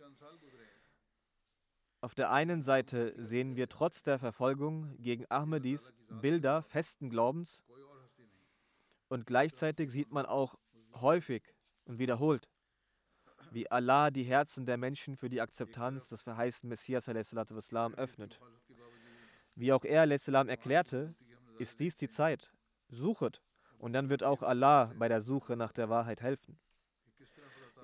[0.03, 0.72] چند سال گزرے
[2.03, 7.61] auf der einen Seite sehen wir trotz der Verfolgung gegen Ahmadis Bilder festen Glaubens
[9.07, 10.59] und gleichzeitig sieht man auch
[10.95, 12.49] häufig und wiederholt,
[13.51, 18.37] wie Allah die Herzen der Menschen für die Akzeptanz des verheißten Messias wassalam, öffnet.
[19.55, 21.15] Wie auch er wassalam, erklärte,
[21.57, 22.51] ist dies die Zeit,
[22.89, 23.41] suchet
[23.77, 26.59] und dann wird auch Allah bei der Suche nach der Wahrheit helfen.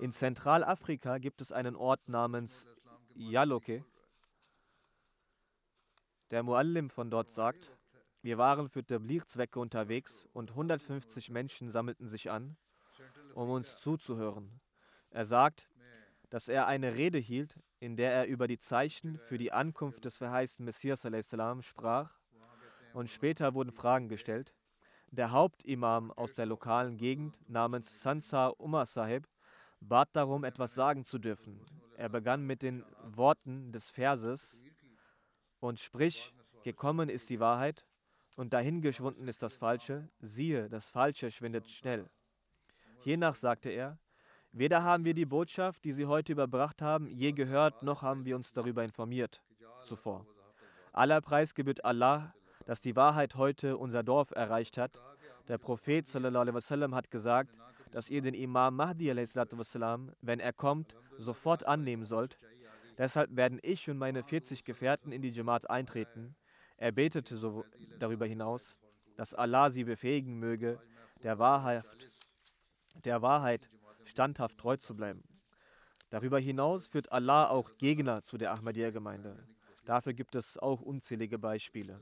[0.01, 2.65] In Zentralafrika gibt es einen Ort namens
[3.15, 3.86] Yaloke,
[6.31, 7.71] der Muallim von dort sagt,
[8.21, 12.55] wir waren für Tabligh-Zwecke unterwegs und 150 Menschen sammelten sich an,
[13.33, 14.59] um uns zuzuhören.
[15.09, 15.67] Er sagt,
[16.29, 20.17] dass er eine Rede hielt, in der er über die Zeichen für die Ankunft des
[20.17, 22.13] verheißten Messias salam, sprach
[22.93, 24.53] und später wurden Fragen gestellt.
[25.11, 29.27] Der Hauptimam aus der lokalen Gegend namens Sansa Umar Sahib
[29.79, 31.59] bat darum, etwas sagen zu dürfen.
[31.97, 34.59] Er begann mit den Worten des Verses
[35.59, 37.85] und sprich, gekommen ist die Wahrheit
[38.35, 40.09] und dahingeschwunden ist das Falsche.
[40.19, 42.09] Siehe, das Falsche schwindet schnell.
[43.03, 43.97] Hiernach sagte er,
[44.51, 48.35] weder haben wir die Botschaft, die Sie heute überbracht haben, je gehört, noch haben wir
[48.35, 49.41] uns darüber informiert
[49.83, 50.25] zuvor.
[50.91, 52.33] Aller Preis gebührt Allah,
[52.65, 54.99] dass die Wahrheit heute unser Dorf erreicht hat.
[55.47, 57.55] Der Prophet wasallam hat gesagt,
[57.91, 62.37] dass ihr den Imam Mahdi wassalam, wenn er kommt, sofort annehmen sollt.
[62.99, 66.35] Deshalb werden ich und meine 40 Gefährten in die Jamaat eintreten.
[66.75, 67.63] Er betete so
[67.97, 68.81] darüber hinaus,
[69.15, 70.81] dass Allah sie befähigen möge,
[71.23, 71.85] der Wahrheit,
[73.05, 73.69] der Wahrheit
[74.03, 75.23] standhaft treu zu bleiben.
[76.09, 79.47] Darüber hinaus führt Allah auch Gegner zu der Ahmadiyya-Gemeinde.
[79.85, 82.01] Dafür gibt es auch unzählige Beispiele.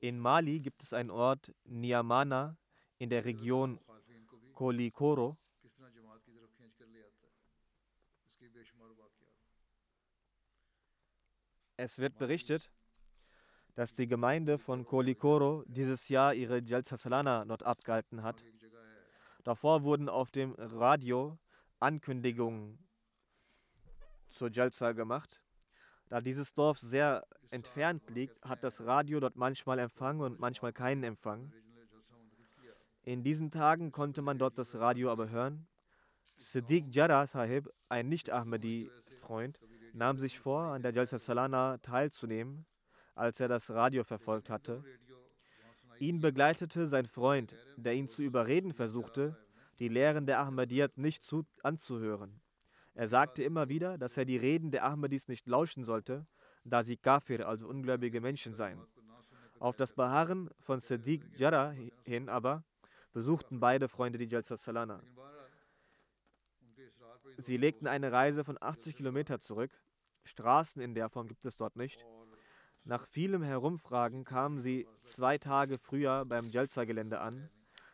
[0.00, 2.56] In Mali gibt es einen Ort, Niamana,
[2.96, 3.78] in der Region
[4.54, 5.36] Kolikoro,
[11.82, 12.70] Es wird berichtet,
[13.74, 18.44] dass die Gemeinde von Kolikoro dieses Jahr ihre Jalsa Salana dort abgehalten hat.
[19.44, 21.38] Davor wurden auf dem Radio
[21.78, 22.78] Ankündigungen
[24.28, 25.40] zur Jalsa gemacht.
[26.10, 31.02] Da dieses Dorf sehr entfernt liegt, hat das Radio dort manchmal Empfang und manchmal keinen
[31.02, 31.50] Empfang.
[33.04, 35.66] In diesen Tagen konnte man dort das Radio aber hören.
[36.36, 39.58] Siddiq Jara Sahib, ein Nicht-Ahmadi-Freund,
[39.92, 42.66] nahm sich vor, an der Jalsa Salana teilzunehmen,
[43.14, 44.82] als er das Radio verfolgt hatte.
[45.98, 49.36] Ihn begleitete sein Freund, der ihn zu überreden versuchte,
[49.78, 52.40] die Lehren der Ahmadiyyat nicht zu, anzuhören.
[52.94, 56.26] Er sagte immer wieder, dass er die Reden der Ahmadis nicht lauschen sollte,
[56.64, 58.80] da sie Kafir, also ungläubige Menschen seien.
[59.58, 62.64] Auf das Beharren von Sadiq Jarrah hin aber
[63.12, 65.00] besuchten beide Freunde die Jalsa Salana.
[67.42, 69.70] Sie legten eine Reise von 80 Kilometer zurück.
[70.24, 72.04] Straßen in der Form gibt es dort nicht.
[72.84, 77.48] Nach vielem Herumfragen kamen sie zwei Tage früher beim Jalsa-Gelände an.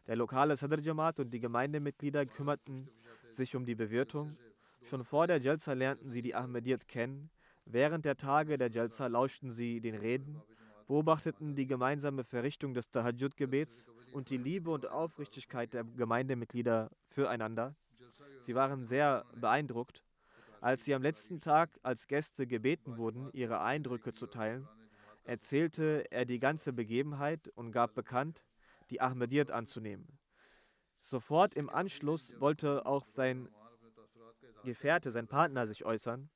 [0.06, 2.88] Der lokale Sadr Jamaat und die Gemeindemitglieder kümmerten
[3.32, 4.36] sich um die Bewirtung.
[4.82, 7.30] Schon vor der Jalsa lernten sie die Ahmadiyyat kennen.
[7.64, 10.40] Während der Tage der Jalsa lauschten sie den Reden,
[10.86, 17.74] beobachteten die gemeinsame Verrichtung des Tahajjud-Gebets und die Liebe und Aufrichtigkeit der Gemeindemitglieder füreinander.
[18.38, 20.02] Sie waren sehr beeindruckt,
[20.60, 24.68] als sie am letzten Tag als Gäste gebeten wurden, ihre Eindrücke zu teilen,
[25.24, 28.44] erzählte er die ganze Begebenheit und gab bekannt,
[28.90, 30.18] die Ahmediyat anzunehmen.
[31.02, 33.48] Sofort im Anschluss wollte auch sein
[34.64, 36.28] Gefährte, sein Partner sich äußern,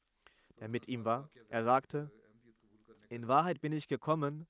[0.60, 1.30] der mit ihm war.
[1.48, 2.10] Er sagte,
[3.08, 4.46] in Wahrheit bin ich gekommen,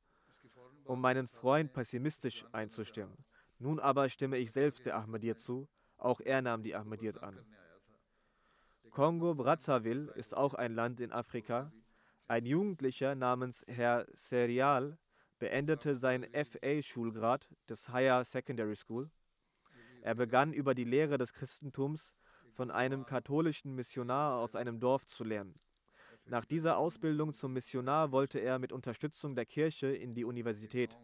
[0.85, 3.17] um meinen Freund pessimistisch einzustimmen.
[3.59, 5.69] Nun aber stimme ich selbst der Ahmadiyya zu
[6.01, 7.39] auch er nahm die Ahmadiyyat an.
[8.91, 11.71] Kongo-Brazzaville ist auch ein Land in Afrika.
[12.27, 14.99] Ein Jugendlicher namens Herr Serial
[15.39, 19.11] beendete seinen FA-Schulgrad des Higher Secondary School.
[20.01, 22.15] Er begann über die Lehre des Christentums
[22.55, 25.55] von einem katholischen Missionar aus einem Dorf zu lernen.
[26.25, 30.97] Nach dieser Ausbildung zum Missionar wollte er mit Unterstützung der Kirche in die Universität.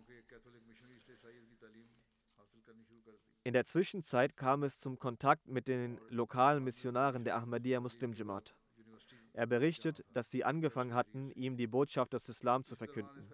[3.46, 8.56] In der Zwischenzeit kam es zum Kontakt mit den lokalen Missionaren der Ahmadiyya Muslim Jamaat.
[9.34, 13.24] Er berichtet, dass sie angefangen hatten, ihm die Botschaft des Islam zu verkünden.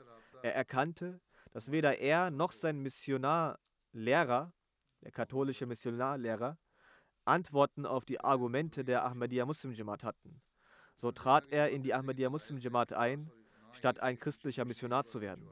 [0.42, 1.18] Er erkannte,
[1.52, 4.52] dass weder er noch sein Missionarlehrer,
[5.00, 6.58] der katholische Missionarlehrer,
[7.24, 10.42] Antworten auf die Argumente der Ahmadiyya Muslim Jamaat hatten.
[10.94, 13.32] So trat er in die Ahmadiyya Muslim Jamaat ein,
[13.72, 15.48] statt ein christlicher Missionar zu werden.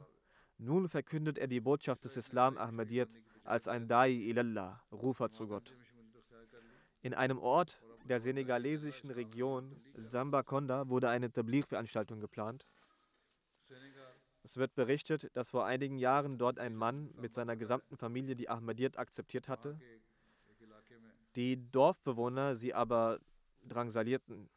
[0.58, 3.08] Nun verkündet er die Botschaft des Islam Ahmadiyyat
[3.44, 5.74] als ein Dai ilallah, Rufer zu Gott.
[7.02, 12.66] In einem Ort der senegalesischen Region Sambakonda wurde eine Tabligh-Veranstaltung geplant.
[14.42, 18.48] Es wird berichtet, dass vor einigen Jahren dort ein Mann mit seiner gesamten Familie die
[18.48, 19.78] Ahmadiyyat akzeptiert hatte,
[21.36, 23.20] die Dorfbewohner sie aber
[23.68, 24.48] drangsalierten.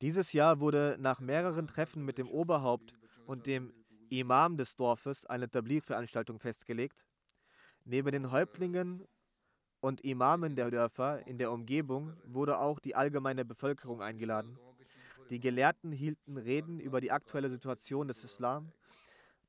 [0.00, 2.94] Dieses Jahr wurde nach mehreren Treffen mit dem Oberhaupt
[3.26, 3.72] und dem
[4.10, 7.04] Imam des Dorfes eine Tabligh-Veranstaltung festgelegt.
[7.84, 9.06] Neben den Häuptlingen
[9.80, 14.58] und Imamen der Dörfer in der Umgebung wurde auch die allgemeine Bevölkerung eingeladen.
[15.30, 18.72] Die Gelehrten hielten Reden über die aktuelle Situation des Islam,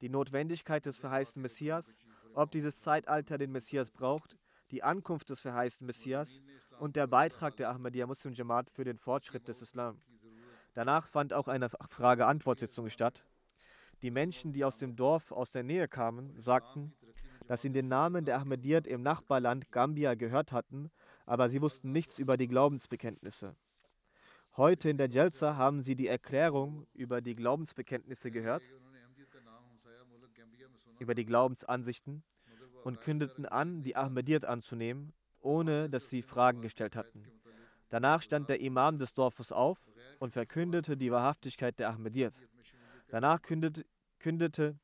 [0.02, 1.86] die Notwendigkeit des verheißten Messias,
[2.34, 4.38] ob dieses Zeitalter den Messias braucht,
[4.72, 6.41] die Ankunft des verheißten Messias
[6.80, 10.00] und der Beitrag der Ahmadiyya Muslim Jamaat für den Fortschritt des Islam.
[10.74, 13.26] Danach fand auch eine Frage-Antwort-Sitzung statt.
[14.01, 16.93] Die Menschen, die aus dem Dorf aus der Nähe kamen, sagten,
[17.47, 20.89] dass sie den Namen der Ahmadiyyat im Nachbarland Gambia gehört hatten,
[21.25, 23.55] aber sie wussten nichts über die Glaubensbekenntnisse.
[24.55, 28.63] Heute in der Jalsa haben sie die Erklärung über die Glaubensbekenntnisse gehört,
[30.99, 32.23] über die Glaubensansichten
[32.83, 37.25] und kündeten an, die Ahmadiyyat anzunehmen, ohne dass sie Fragen gestellt hatten.
[37.89, 39.79] Danach stand der Imam des Dorfes auf
[40.19, 42.33] und verkündete die Wahrhaftigkeit der Ahmadiyyat.
[43.10, 43.86] Danach kündete,
[44.19, 44.78] kündete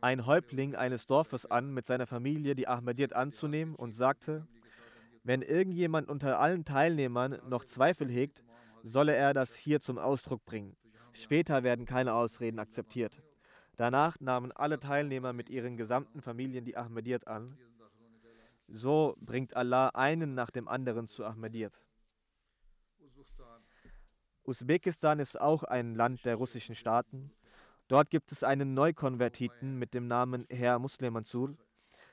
[0.00, 4.46] ein Häuptling eines Dorfes an, mit seiner Familie die Ahmadiyyat anzunehmen und sagte,
[5.22, 8.44] wenn irgendjemand unter allen Teilnehmern noch Zweifel hegt,
[8.82, 10.76] solle er das hier zum Ausdruck bringen.
[11.12, 13.22] Später werden keine Ausreden akzeptiert.
[13.76, 17.56] Danach nahmen alle Teilnehmer mit ihren gesamten Familien die Ahmadiyyat an.
[18.68, 21.83] So bringt Allah einen nach dem anderen zu Ahmadiyyat.
[24.46, 27.30] Usbekistan ist auch ein Land der russischen Staaten.
[27.88, 31.56] Dort gibt es einen Neukonvertiten mit dem Namen Herr Muslim Mansur.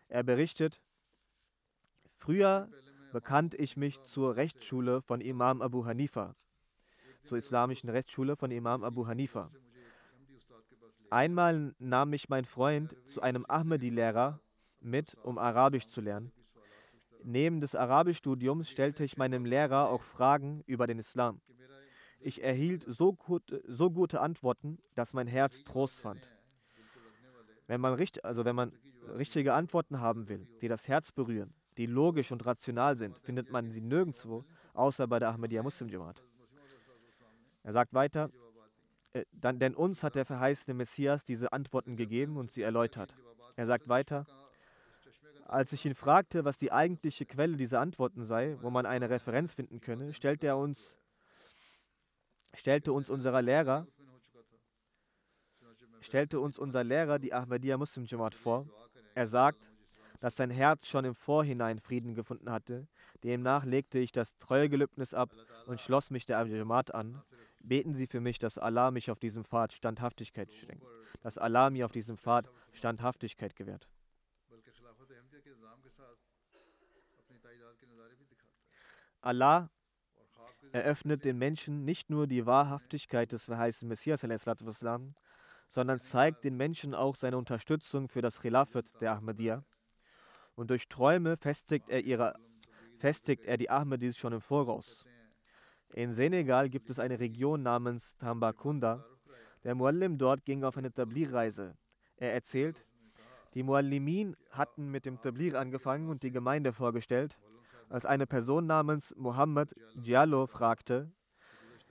[0.08, 0.82] Er berichtet,
[2.17, 2.70] früher
[3.12, 6.34] bekannte ich mich zur Rechtsschule von Imam Abu Hanifa,
[7.24, 9.50] zur islamischen Rechtsschule von Imam Abu Hanifa.
[11.10, 14.39] Einmal nahm mich mein Freund zu einem Ahmadi-Lehrer
[14.80, 16.32] mit, um Arabisch zu lernen.
[17.24, 21.41] Neben des Arabischstudiums stellte ich meinem Lehrer auch Fragen über den Islam.
[22.24, 26.22] Ich erhielt so, gut, so gute Antworten, dass mein Herz Trost fand.
[27.68, 28.74] Wenn man, richt, also wenn man
[29.18, 33.72] richtige Antworten haben will, die das Herz berühren, die logisch und rational sind, findet man
[33.72, 36.22] sie nirgendwo, außer bei der Ahmadiyya Muslim Jamaat.
[37.64, 38.30] Er sagt weiter,
[39.14, 43.16] äh, dann, denn uns hat der verheißene Messias diese Antworten gegeben und sie erläutert.
[43.56, 44.26] Er sagt weiter,
[45.46, 49.54] als ich ihn fragte, was die eigentliche Quelle dieser Antworten sei, wo man eine Referenz
[49.54, 50.96] finden könne, stellte er uns,
[52.54, 53.88] stellte uns unserer Lehrer,
[56.02, 58.68] stellte uns unser Lehrer die Ahmadiyya Muslim Jamaat vor.
[59.16, 59.60] Er sagt,
[60.20, 62.88] dass sein Herz schon im Vorhinein Frieden gefunden hatte.
[63.24, 65.32] Demnach legte ich das Treuegelübnis ab
[65.66, 67.22] und schloss mich der Jamaat an.
[67.60, 70.86] Beten Sie für mich, dass Allah mich auf diesem Pfad Standhaftigkeit schenkt,
[71.22, 73.88] dass Allah mir auf diesem Pfad Standhaftigkeit gewährt.
[79.22, 79.70] Allah
[80.72, 84.22] eröffnet den Menschen nicht nur die Wahrhaftigkeit des verheißenen Messias,
[85.70, 89.64] sondern zeigt den Menschen auch seine Unterstützung für das Khilafat der Ahmadiyya.
[90.56, 92.36] Und durch Träume festigt er, ihre,
[92.98, 95.06] festigt er die Ahmadis schon im Voraus.
[95.94, 99.06] In Senegal gibt es eine Region namens Tambakunda.
[99.64, 101.76] Der Muallim dort ging auf eine Tablir-Reise.
[102.18, 102.86] Er erzählt,
[103.54, 107.38] die Muallimin hatten mit dem Tablir angefangen und die Gemeinde vorgestellt.
[107.91, 111.12] Als eine Person namens Muhammad Diallo fragte,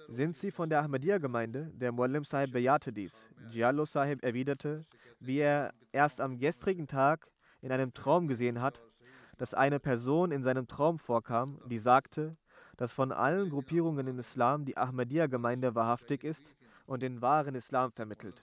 [0.09, 1.71] sind Sie von der Ahmadiyya-Gemeinde?
[1.75, 3.13] Der Muallim Sahib bejahte dies.
[3.53, 4.87] Diallo Sahib erwiderte,
[5.19, 7.29] wie er erst am gestrigen Tag
[7.61, 8.81] in einem Traum gesehen hat,
[9.37, 12.35] dass eine Person in seinem Traum vorkam, die sagte,
[12.79, 16.45] dass von allen Gruppierungen im Islam die Ahmadiyya-Gemeinde wahrhaftig ist
[16.87, 18.43] und den wahren Islam vermittelt.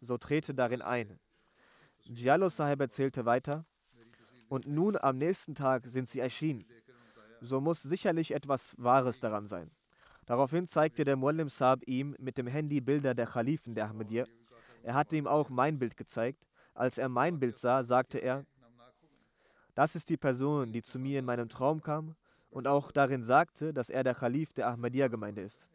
[0.00, 1.20] So trete darin ein.
[2.08, 3.64] Diallo Sahib erzählte weiter,
[4.48, 6.64] und nun am nächsten Tag sind sie erschienen.
[7.40, 9.70] So muss sicherlich etwas Wahres daran sein.
[10.26, 14.24] Daraufhin zeigte der Muallim Saab ihm mit dem Handy Bilder der Khalifen der Ahmadiyya.
[14.82, 16.46] Er hatte ihm auch mein Bild gezeigt.
[16.74, 18.44] Als er mein Bild sah, sagte er,
[19.74, 22.16] das ist die Person, die zu mir in meinem Traum kam
[22.50, 25.68] und auch darin sagte, dass er der Khalif der Ahmadiyya-Gemeinde ist.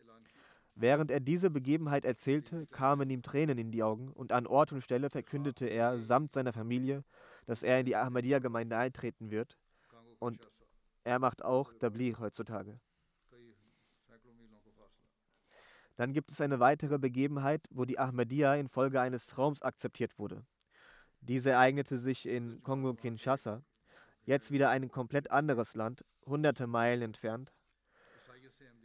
[0.76, 4.82] Während er diese Begebenheit erzählte, kamen ihm Tränen in die Augen und an Ort und
[4.82, 7.04] Stelle verkündete er samt seiner Familie,
[7.46, 9.58] dass er in die Ahmadiyya-Gemeinde eintreten wird
[10.20, 10.40] und
[11.04, 12.80] er macht auch Tabligh heutzutage.
[15.96, 20.44] Dann gibt es eine weitere Begebenheit, wo die Ahmadiyya infolge eines Traums akzeptiert wurde.
[21.20, 23.62] Diese ereignete sich in Kongo-Kinshasa,
[24.24, 27.54] jetzt wieder ein komplett anderes Land, hunderte Meilen entfernt.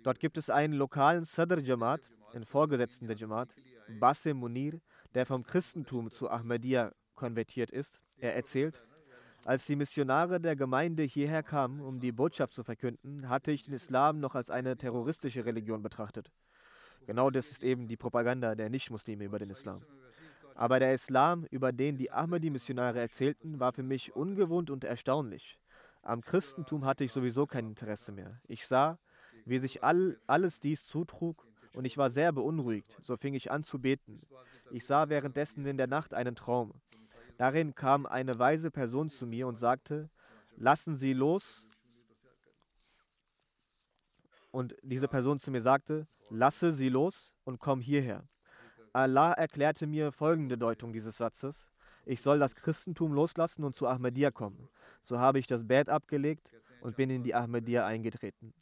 [0.02, 3.54] Dort gibt es einen lokalen Sadr Jamaat, den Vorgesetzten der Jamaat,
[3.98, 4.80] Basim Munir,
[5.14, 8.00] der vom Christentum zu Ahmadiyya konvertiert ist.
[8.18, 8.82] Er erzählt,
[9.46, 13.74] als die Missionare der Gemeinde hierher kamen, um die Botschaft zu verkünden, hatte ich den
[13.74, 16.32] Islam noch als eine terroristische Religion betrachtet.
[17.06, 19.80] Genau das ist eben die Propaganda der Nichtmuslime über den Islam.
[20.56, 25.60] Aber der Islam, über den die Ahmadi-Missionare erzählten, war für mich ungewohnt und erstaunlich.
[26.02, 28.40] Am Christentum hatte ich sowieso kein Interesse mehr.
[28.48, 28.98] Ich sah,
[29.44, 32.98] wie sich all, alles dies zutrug und ich war sehr beunruhigt.
[33.00, 34.18] So fing ich an zu beten.
[34.72, 36.72] Ich sah währenddessen in der Nacht einen Traum.
[37.38, 40.08] Darin kam eine weise Person zu mir und sagte,
[40.56, 41.66] lassen Sie los.
[44.50, 48.24] Und diese Person zu mir sagte, lasse sie los und komm hierher.
[48.92, 51.68] Allah erklärte mir folgende Deutung dieses Satzes.
[52.06, 54.68] Ich soll das Christentum loslassen und zu Ahmadiyya kommen.
[55.02, 58.54] So habe ich das Bett abgelegt und bin in die Ahmadiyya eingetreten.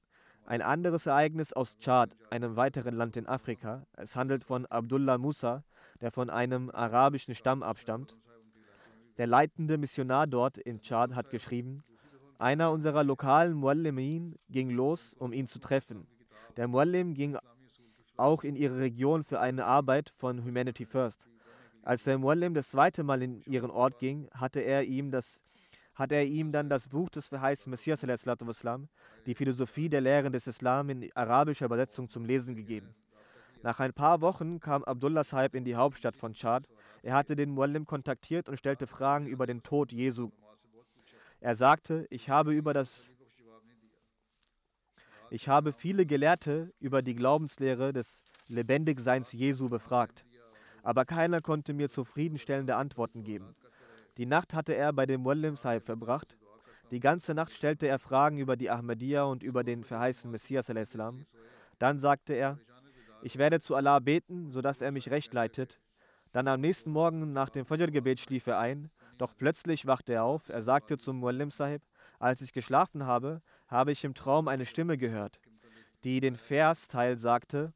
[0.47, 3.87] Ein anderes Ereignis aus Tschad, einem weiteren Land in Afrika.
[3.93, 5.63] Es handelt von Abdullah Musa,
[6.01, 8.17] der von einem arabischen Stamm abstammt.
[9.17, 11.85] Der leitende Missionar dort in Tschad hat geschrieben,
[12.39, 16.09] einer unserer lokalen Muallimin ging los, um ihn zu treffen.
[16.57, 17.39] Der Muallim ging
[18.17, 21.29] auch in ihre Region für eine Arbeit von Humanity First.
[21.83, 25.39] Als der Muallim das zweite Mal in ihren Ort ging, hatte er ihm, das,
[25.95, 28.01] hat er ihm dann das Buch des verheißten Messias,
[29.27, 32.95] die Philosophie der Lehren des Islam in arabischer Übersetzung zum Lesen gegeben.
[33.63, 36.65] Nach ein paar Wochen kam Abdullah Sahib in die Hauptstadt von Tschad
[37.05, 40.31] er hatte den Muallim kontaktiert und stellte Fragen über den Tod Jesu.
[41.39, 43.05] Er sagte, ich habe über das
[45.29, 50.25] ich habe viele Gelehrte über die Glaubenslehre des Lebendigseins Jesu befragt,
[50.83, 53.55] aber keiner konnte mir zufriedenstellende Antworten geben.
[54.17, 56.39] Die Nacht hatte er bei dem Muallim Sahib verbracht.
[56.91, 60.73] Die ganze Nacht stellte er Fragen über die Ahmadiyya und über den verheißenen Messias.
[61.79, 62.59] Dann sagte er,
[63.23, 65.81] ich werde zu Allah beten, sodass er mich recht leitet.
[66.35, 70.49] Dann am nächsten Morgen nach dem Fajr-Gebet schlief er ein, doch plötzlich wachte er auf.
[70.49, 71.81] Er sagte zum Muallim Sahib,
[72.19, 75.39] als ich geschlafen habe, habe ich im Traum eine Stimme gehört,
[76.03, 77.73] die den Versteil sagte,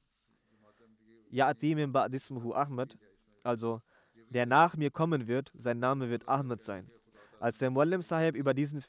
[1.32, 2.98] Ya'atim ba'dismuhu Ahmed,
[3.44, 3.80] also
[4.30, 6.90] der nach mir kommen wird, sein Name wird Ahmed sein.
[7.38, 8.82] Als der Muallim Sahib über diesen,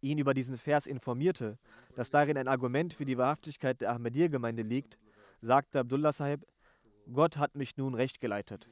[0.00, 1.58] ihn über diesen Vers informierte,
[1.96, 4.96] dass darin ein Argument für die Wahrhaftigkeit der Ahmadiyya-Gemeinde liegt,
[5.40, 6.46] sagte Abdullah Sahib,
[7.12, 8.68] Gott hat mich nun recht geleitet.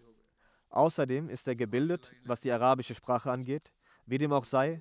[0.69, 3.73] Außerdem ist er gebildet, was die arabische Sprache angeht.
[4.05, 4.81] Wie dem auch sei,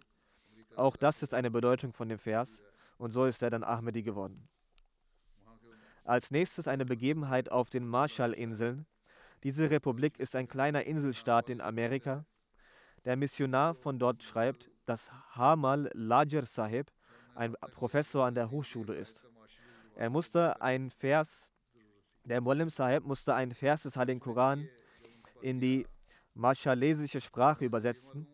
[0.76, 2.60] auch das ist eine Bedeutung von dem Vers
[2.98, 4.48] und so ist er dann Ahmedi geworden.
[6.04, 8.86] Als nächstes eine Begebenheit auf den Marshallinseln.
[9.44, 12.26] Diese Republik ist ein kleiner Inselstaat in Amerika.
[13.06, 16.92] Der Missionar von dort schreibt, dass Hamal Lajer Sahib
[17.36, 19.24] ein Professor an der Hochschule ist.
[19.96, 21.55] Er musste einen Vers
[22.26, 24.68] der Mollem Sahib musste einen Vers des Heiligen Koran
[25.42, 25.88] in die
[26.34, 28.28] marschalesische Sprache übersetzen,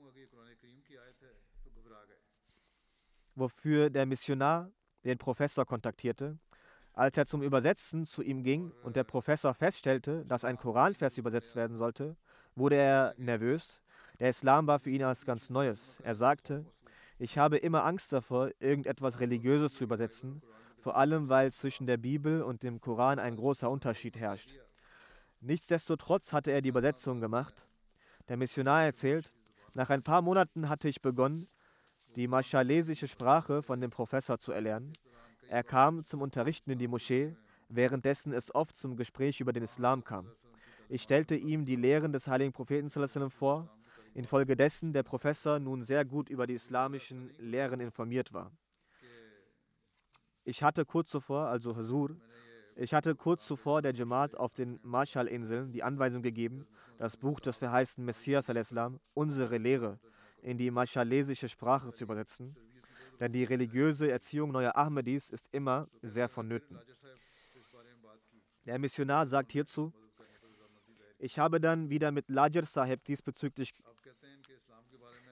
[3.36, 4.72] wofür der Missionar
[5.04, 6.38] den Professor kontaktierte.
[6.94, 11.56] Als er zum Übersetzen zu ihm ging und der Professor feststellte, dass ein Koranvers übersetzt
[11.56, 12.18] werden sollte,
[12.56, 13.82] wurde er nervös.
[14.20, 15.96] Der Islam war für ihn als ganz Neues.
[16.04, 16.66] Er sagte,
[17.18, 20.42] ich habe immer Angst davor, irgendetwas Religiöses zu übersetzen,
[20.82, 24.50] vor allem weil zwischen der Bibel und dem Koran ein großer Unterschied herrscht.
[25.40, 27.68] Nichtsdestotrotz hatte er die Übersetzung gemacht.
[28.28, 29.34] Der Missionar erzählt,
[29.74, 31.48] nach ein paar Monaten hatte ich begonnen,
[32.16, 34.94] die maschalesische Sprache von dem Professor zu erlernen.
[35.50, 37.36] Er kam zum Unterrichten in die Moschee,
[37.70, 40.28] währenddessen es oft zum Gespräch über den Islam kam.
[40.90, 42.90] Ich stellte ihm die Lehren des heiligen Propheten
[43.30, 43.70] vor,
[44.14, 48.52] infolgedessen der Professor nun sehr gut über die islamischen Lehren informiert war.
[50.44, 52.16] Ich hatte kurz zuvor, also Hasur,
[52.76, 56.66] ich hatte kurz zuvor der Jamaat auf den Marshallinseln die Anweisung gegeben,
[56.98, 60.00] das Buch des verheißten Messias al-Islam, unsere Lehre,
[60.42, 62.56] in die marschalesische Sprache zu übersetzen,
[63.20, 66.80] denn die religiöse Erziehung neuer Ahmadis ist immer sehr vonnöten.
[68.66, 69.94] Der Missionar sagt hierzu,
[71.20, 73.76] ich habe dann wieder mit Lajar Sahib diesbezüglich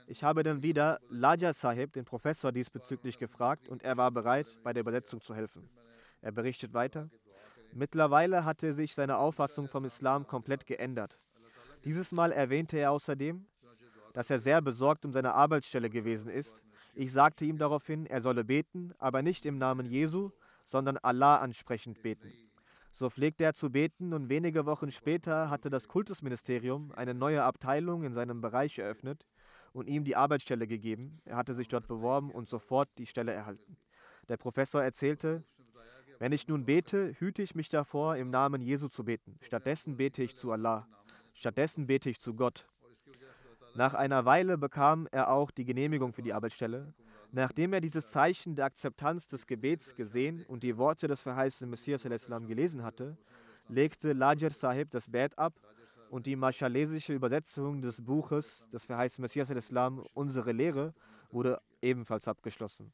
[0.10, 4.74] ich habe dann wieder Laja Sahib, den Professor, diesbezüglich gefragt und er war bereit, bei
[4.74, 5.70] der Übersetzung zu helfen.
[6.22, 7.12] Er berichtet weiter.
[7.74, 11.22] Mittlerweile hatte sich seine Auffassung vom Islam komplett geändert.
[11.86, 13.46] Dieses Mal erwähnte er außerdem,
[14.14, 16.60] dass er sehr besorgt um seine Arbeitsstelle gewesen ist.
[16.96, 20.32] Ich sagte ihm daraufhin, er solle beten, aber nicht im Namen Jesu,
[20.66, 22.34] sondern Allah ansprechend beten.
[22.94, 28.04] So pflegte er zu beten und wenige Wochen später hatte das Kultusministerium eine neue Abteilung
[28.04, 29.24] in seinem Bereich eröffnet
[29.74, 31.22] und ihm die Arbeitsstelle gegeben.
[31.26, 33.78] Er hatte sich dort beworben und sofort die Stelle erhalten.
[34.28, 35.44] Der Professor erzählte,
[36.20, 39.38] wenn ich nun bete, hüte ich mich davor, im Namen Jesu zu beten.
[39.42, 40.88] Stattdessen bete ich zu Allah.
[41.34, 42.68] Stattdessen bete ich zu Gott.
[43.76, 46.94] Nach einer Weile bekam er auch die Genehmigung für die Arbeitsstelle.
[47.32, 52.04] Nachdem er dieses Zeichen der Akzeptanz des Gebets gesehen und die Worte des verheißenen Messias
[52.04, 53.18] gelesen hatte,
[53.68, 55.54] legte Lajer Sahib das Bett ab
[56.10, 60.94] und die maschalesische Übersetzung des Buches des verheißenen Messias al-Islam, unsere Lehre,
[61.32, 62.92] wurde ebenfalls abgeschlossen.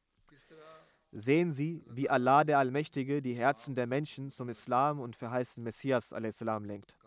[1.12, 6.12] Sehen Sie, wie Allah der Allmächtige die Herzen der Menschen zum Islam und verheißenen Messias
[6.12, 6.98] al-Islam lenkt.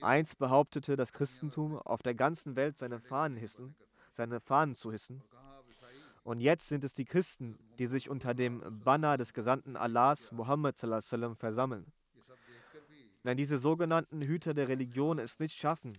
[0.00, 3.74] Einst behauptete das Christentum, auf der ganzen Welt seine Fahnen, hissen,
[4.12, 5.22] seine Fahnen zu hissen.
[6.22, 10.78] Und jetzt sind es die Christen, die sich unter dem Banner des Gesandten Allahs, Muhammad
[10.78, 11.92] versammeln.
[13.22, 15.98] Wenn diese sogenannten Hüter der Religion es nicht schaffen,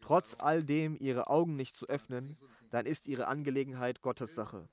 [0.00, 2.36] trotz all dem ihre Augen nicht zu öffnen,
[2.70, 4.68] dann ist ihre Angelegenheit Gottes Sache.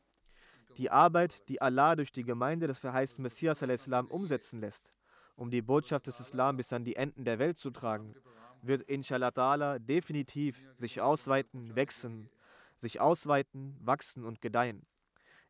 [0.77, 3.61] Die Arbeit, die Allah durch die Gemeinde des verheißten Messias
[4.09, 4.93] umsetzen lässt,
[5.35, 8.13] um die Botschaft des Islam bis an die Enden der Welt zu tragen,
[8.61, 12.29] wird inshallah definitiv sich ausweiten, wachsen,
[12.77, 14.85] sich ausweiten, wachsen und gedeihen.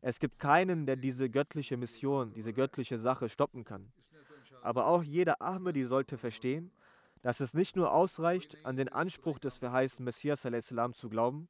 [0.00, 3.92] Es gibt keinen, der diese göttliche Mission, diese göttliche Sache stoppen kann.
[4.62, 6.70] Aber auch jeder Ahmadi sollte verstehen,
[7.22, 10.42] dass es nicht nur ausreicht, an den Anspruch des verheißten Messias
[10.94, 11.48] zu glauben,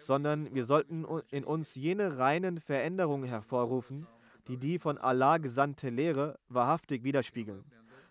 [0.00, 4.06] sondern wir sollten in uns jene reinen Veränderungen hervorrufen,
[4.48, 7.64] die die von Allah gesandte Lehre wahrhaftig widerspiegeln.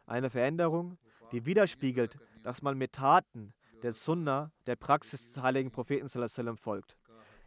[0.06, 0.98] Eine Veränderung,
[1.32, 6.10] die widerspiegelt, dass man mit Taten der Sunna, der Praxis des heiligen Propheten
[6.58, 6.98] folgt.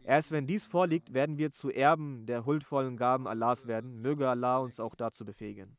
[0.03, 4.01] Erst wenn dies vorliegt, werden wir zu Erben der huldvollen Gaben Allahs werden.
[4.01, 5.77] Möge Allah uns auch dazu befähigen.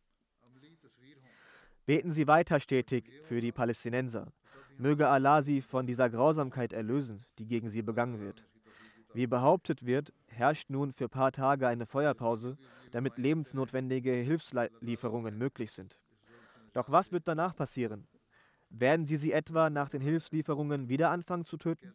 [1.87, 4.33] Beten Sie weiter stetig für die Palästinenser.
[4.81, 8.47] Möge Allah sie von dieser Grausamkeit erlösen, die gegen sie begangen wird.
[9.13, 12.57] Wie behauptet wird, herrscht nun für ein paar Tage eine Feuerpause,
[12.93, 15.99] damit lebensnotwendige Hilfslieferungen möglich sind.
[16.73, 18.07] Doch was wird danach passieren?
[18.71, 21.93] Werden sie sie etwa nach den Hilfslieferungen wieder anfangen zu töten?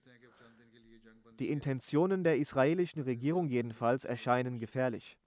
[1.39, 5.17] Die Intentionen der israelischen Regierung jedenfalls erscheinen gefährlich.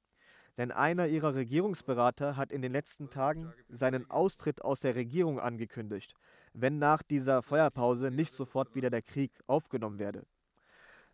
[0.58, 6.14] Denn einer ihrer Regierungsberater hat in den letzten Tagen seinen Austritt aus der Regierung angekündigt,
[6.52, 10.26] wenn nach dieser Feuerpause nicht sofort wieder der Krieg aufgenommen werde.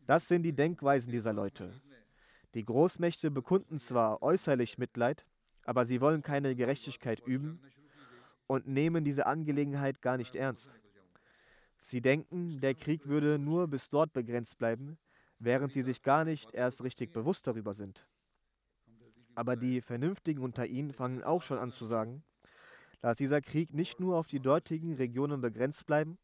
[0.07, 1.73] Das sind die Denkweisen dieser Leute.
[2.55, 5.27] Die Großmächte bekunden zwar äußerlich Mitleid,
[5.67, 7.61] aber sie wollen keine Gerechtigkeit üben
[8.47, 10.75] und nehmen diese Angelegenheit gar nicht ernst.
[11.81, 14.97] Sie denken, der Krieg würde nur bis dort begrenzt bleiben,
[15.39, 18.07] während sie sich gar nicht erst richtig bewusst darüber sind.
[19.35, 22.23] Aber die Vernünftigen unter ihnen fangen auch schon an zu sagen,
[23.01, 26.19] dass dieser Krieg nicht nur auf die dortigen Regionen begrenzt bleiben,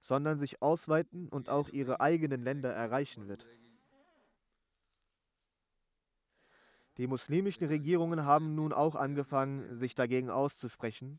[0.00, 3.46] sondern sich ausweiten und auch ihre eigenen Länder erreichen wird.
[6.96, 11.18] Die muslimischen Regierungen haben nun auch angefangen, sich dagegen auszusprechen.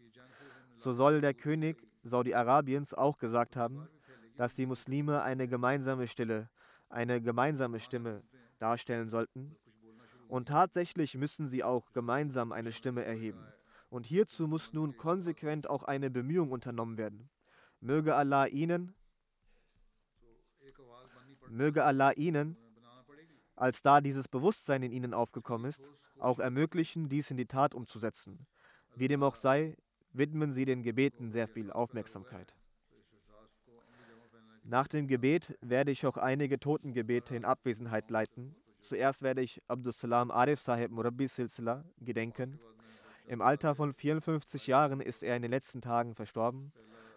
[0.77, 3.87] So soll der König Saudi-Arabiens auch gesagt haben,
[4.35, 6.49] dass die Muslime eine gemeinsame Stille,
[6.89, 8.23] eine gemeinsame Stimme
[8.59, 9.55] darstellen sollten.
[10.32, 13.45] Und tatsächlich müssen sie auch gemeinsam eine Stimme erheben.
[13.89, 17.29] Und hierzu muss nun konsequent auch eine Bemühung unternommen werden.
[17.82, 18.93] Möge Allah ihnen,
[21.49, 22.55] möge Allah ihnen,
[23.57, 28.47] als da dieses Bewusstsein in ihnen aufgekommen ist, auch ermöglichen, dies in die Tat umzusetzen.
[28.95, 29.75] Wie dem auch sei,
[30.13, 32.55] widmen Sie den Gebeten sehr viel Aufmerksamkeit.
[34.63, 38.55] Nach dem Gebet werde ich auch einige Totengebete in Abwesenheit leiten.
[38.82, 42.59] Zuerst werde ich Abdus Salam Arif Sahib Murabbi Silsila gedenken.
[43.27, 46.73] Im Alter von 54 Jahren ist er in den letzten Tagen verstorben.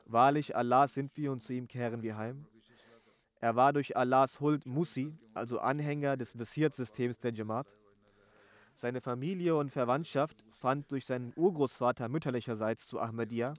[0.07, 2.47] Wahrlich, Allah sind wir und zu ihm kehren wir heim.
[3.41, 7.67] Er war durch Allahs Huld Musi, also Anhänger des Wasiat-Systems der Jamaat.
[8.77, 13.55] Seine Familie und Verwandtschaft fand durch seinen Urgroßvater mütterlicherseits zu Ahmadiyya,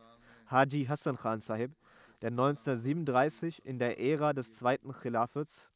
[0.49, 1.71] Haji Hassan Khan Sahib,
[2.21, 5.69] der 1937 in der Ära des zweiten Khilafats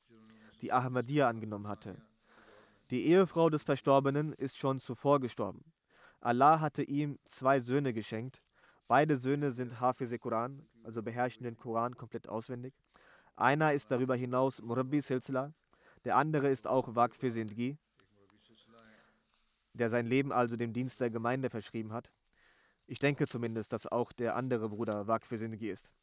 [0.62, 1.96] die Ahmadiyya angenommen hatte.
[2.90, 5.64] Die Ehefrau des Verstorbenen ist schon zuvor gestorben.
[6.22, 8.42] Allah hatte ihm zwei Söhne geschenkt,
[8.90, 12.74] Beide Söhne sind Hafiz Quran, also beherrschen den Koran komplett auswendig.
[13.36, 15.54] Einer ist darüber hinaus Murabbi Silsila,
[16.06, 17.78] der andere ist auch Waqf Sindgi,
[19.74, 22.12] der sein Leben also dem Dienst der Gemeinde verschrieben hat.
[22.88, 25.94] Ich denke zumindest, dass auch der andere Bruder Waqf für Zindagi ist.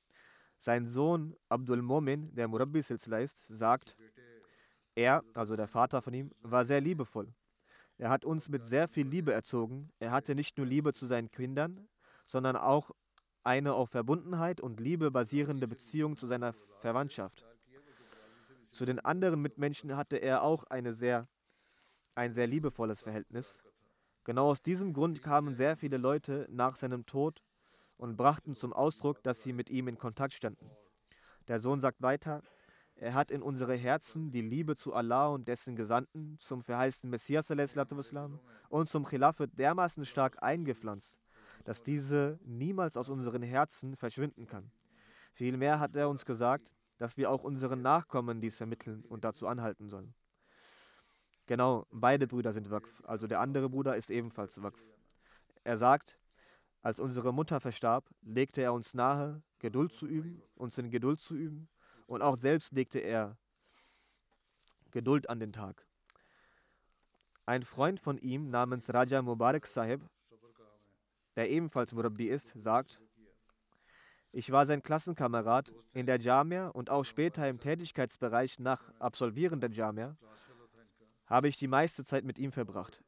[0.57, 3.97] Sein Sohn Abdul Momin, der Murabbi Silsila ist, sagt,
[4.97, 7.33] er, also der Vater von ihm, war sehr liebevoll.
[7.99, 9.91] Er hat uns mit sehr viel Liebe erzogen.
[10.01, 11.87] Er hatte nicht nur Liebe zu seinen Kindern,
[12.27, 12.91] sondern auch
[13.45, 17.47] eine auf Verbundenheit und Liebe basierende Beziehung zu seiner Verwandtschaft.
[18.73, 21.29] Zu den anderen Mitmenschen hatte er auch eine sehr,
[22.15, 23.59] ein sehr liebevolles Verhältnis.
[24.25, 27.43] Genau aus diesem Grund kamen sehr viele Leute nach seinem Tod
[27.97, 30.71] und brachten zum Ausdruck, dass sie mit ihm in Kontakt standen.
[31.49, 32.43] Der Sohn sagt weiter,
[32.99, 37.45] er hat in unsere Herzen die Liebe zu Allah und dessen Gesandten, zum verheißten Messias
[38.71, 41.15] und zum Khilafat dermaßen stark eingepflanzt,
[41.65, 44.71] dass diese niemals aus unseren Herzen verschwinden kann.
[45.35, 49.89] Vielmehr hat er uns gesagt, dass wir auch unseren Nachkommen dies vermitteln und dazu anhalten
[49.89, 50.15] sollen.
[51.47, 54.83] Genau, beide Brüder sind Waqf, also der andere Bruder ist ebenfalls Waqf.
[55.65, 56.19] Er sagt,
[56.81, 61.35] als unsere Mutter verstarb, legte er uns nahe, Geduld zu üben, uns in Geduld zu
[61.35, 61.69] üben,
[62.07, 63.37] und auch selbst legte er
[64.91, 65.85] Geduld an den Tag.
[67.45, 70.01] Ein Freund von ihm namens Raja Mubarak Sahib,
[71.37, 72.99] der ebenfalls Murabbi ist, sagt,
[74.33, 79.71] ich war sein Klassenkamerad in der Jamia und auch später im Tätigkeitsbereich nach Absolvieren der
[79.71, 80.17] Jamia
[81.27, 83.03] habe ich die meiste Zeit mit ihm verbracht.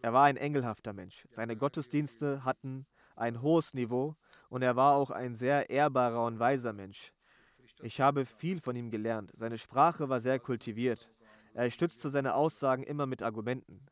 [0.00, 1.26] Er war ein engelhafter Mensch.
[1.30, 2.86] Seine Gottesdienste hatten
[3.16, 4.16] ein hohes Niveau
[4.48, 7.12] und er war auch ein sehr ehrbarer und weiser Mensch.
[7.80, 9.32] Ich habe viel von ihm gelernt.
[9.36, 11.10] Seine Sprache war sehr kultiviert.
[11.54, 13.86] Er stützte seine Aussagen immer mit Argumenten.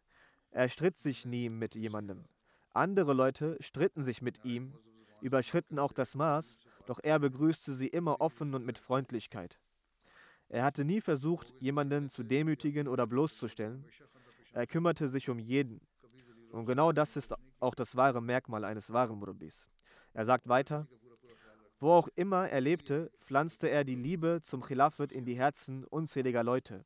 [0.50, 2.24] Er stritt sich nie mit jemandem.
[2.72, 4.74] Andere Leute stritten sich mit ihm
[5.20, 9.60] überschritten auch das Maß, doch er begrüßte sie immer offen und mit Freundlichkeit.
[10.48, 13.84] Er hatte nie versucht, jemanden zu demütigen oder bloßzustellen.
[14.52, 15.80] Er kümmerte sich um jeden.
[16.50, 19.70] Und genau das ist auch das wahre Merkmal eines wahren Murabbis.
[20.12, 20.88] Er sagt weiter,
[21.80, 26.44] wo auch immer er lebte, pflanzte er die Liebe zum Khilafat in die Herzen unzähliger
[26.44, 26.84] Leute.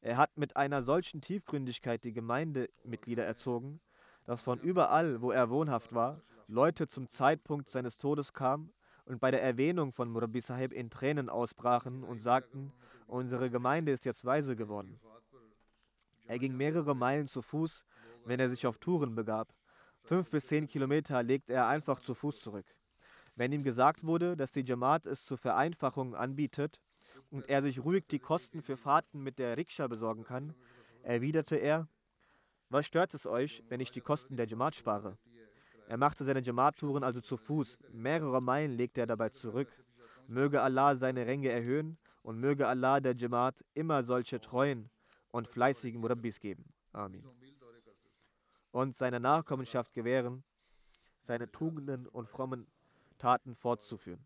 [0.00, 3.80] Er hat mit einer solchen Tiefgründigkeit die Gemeindemitglieder erzogen,
[4.24, 8.72] dass von überall, wo er wohnhaft war, Leute zum Zeitpunkt seines Todes kamen
[9.06, 12.72] und bei der Erwähnung von Murabi Sahib in Tränen ausbrachen und sagten,
[13.06, 15.00] unsere Gemeinde ist jetzt weise geworden.
[16.26, 17.82] Er ging mehrere Meilen zu Fuß,
[18.26, 19.48] wenn er sich auf Touren begab.
[20.02, 22.66] Fünf bis zehn Kilometer legte er einfach zu Fuß zurück.
[23.38, 26.80] Wenn ihm gesagt wurde, dass die Jamaat es zur Vereinfachung anbietet
[27.30, 30.56] und er sich ruhig die Kosten für Fahrten mit der Rikscha besorgen kann,
[31.04, 31.86] erwiderte er,
[32.68, 35.16] was stört es euch, wenn ich die Kosten der Jamaat spare?
[35.86, 37.78] Er machte seine Jamaat-Touren also zu Fuß.
[37.92, 39.68] Mehrere Meilen legte er dabei zurück.
[40.26, 44.90] Möge Allah seine Ränge erhöhen und möge Allah der Jamaat immer solche treuen
[45.30, 46.64] und fleißigen Murabbis geben.
[46.92, 47.24] Amin.
[48.72, 50.42] Und seine Nachkommenschaft gewähren,
[51.22, 52.66] seine Tugenden und frommen
[53.18, 54.24] Taten fortzuführen.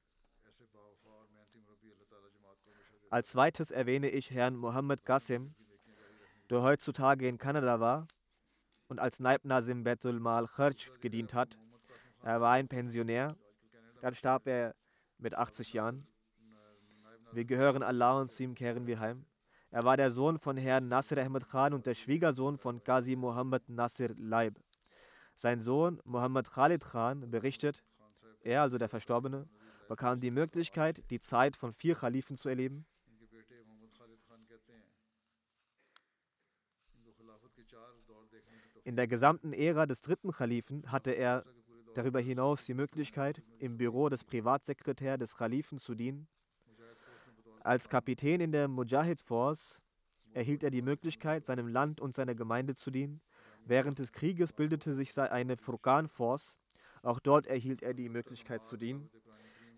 [3.11, 5.55] Als zweites erwähne ich Herrn Mohammed Qasim,
[6.49, 8.07] der heutzutage in Kanada war
[8.89, 11.59] und als Naib Nazim Betul Mal Kharj gedient hat.
[12.23, 13.35] Er war ein Pensionär.
[14.01, 14.75] Dann starb er
[15.19, 16.07] mit 80 Jahren.
[17.33, 19.25] Wir gehören Allah und zu ihm kehren wir heim.
[19.71, 23.69] Er war der Sohn von Herrn Nasir Ahmed Khan und der Schwiegersohn von Qazi Muhammad
[23.69, 24.59] Nasir Laib.
[25.35, 27.83] Sein Sohn Muhammad Khalid Khan berichtet,
[28.43, 29.49] er, also der Verstorbene,
[29.89, 32.87] bekam die Möglichkeit, die Zeit von vier Khalifen zu erleben.
[38.85, 41.45] In der gesamten Ära des dritten Khalifen hatte er
[41.95, 46.27] darüber hinaus die Möglichkeit, im Büro des Privatsekretärs des Khalifen zu dienen.
[47.61, 49.81] Als Kapitän in der Mujahid Force
[50.35, 53.21] erhielt er die Möglichkeit, seinem Land und seiner Gemeinde zu dienen.
[53.65, 56.59] Während des Krieges bildete sich eine Furqan Force.
[57.03, 59.11] Auch dort erhielt er die Möglichkeit zu dienen.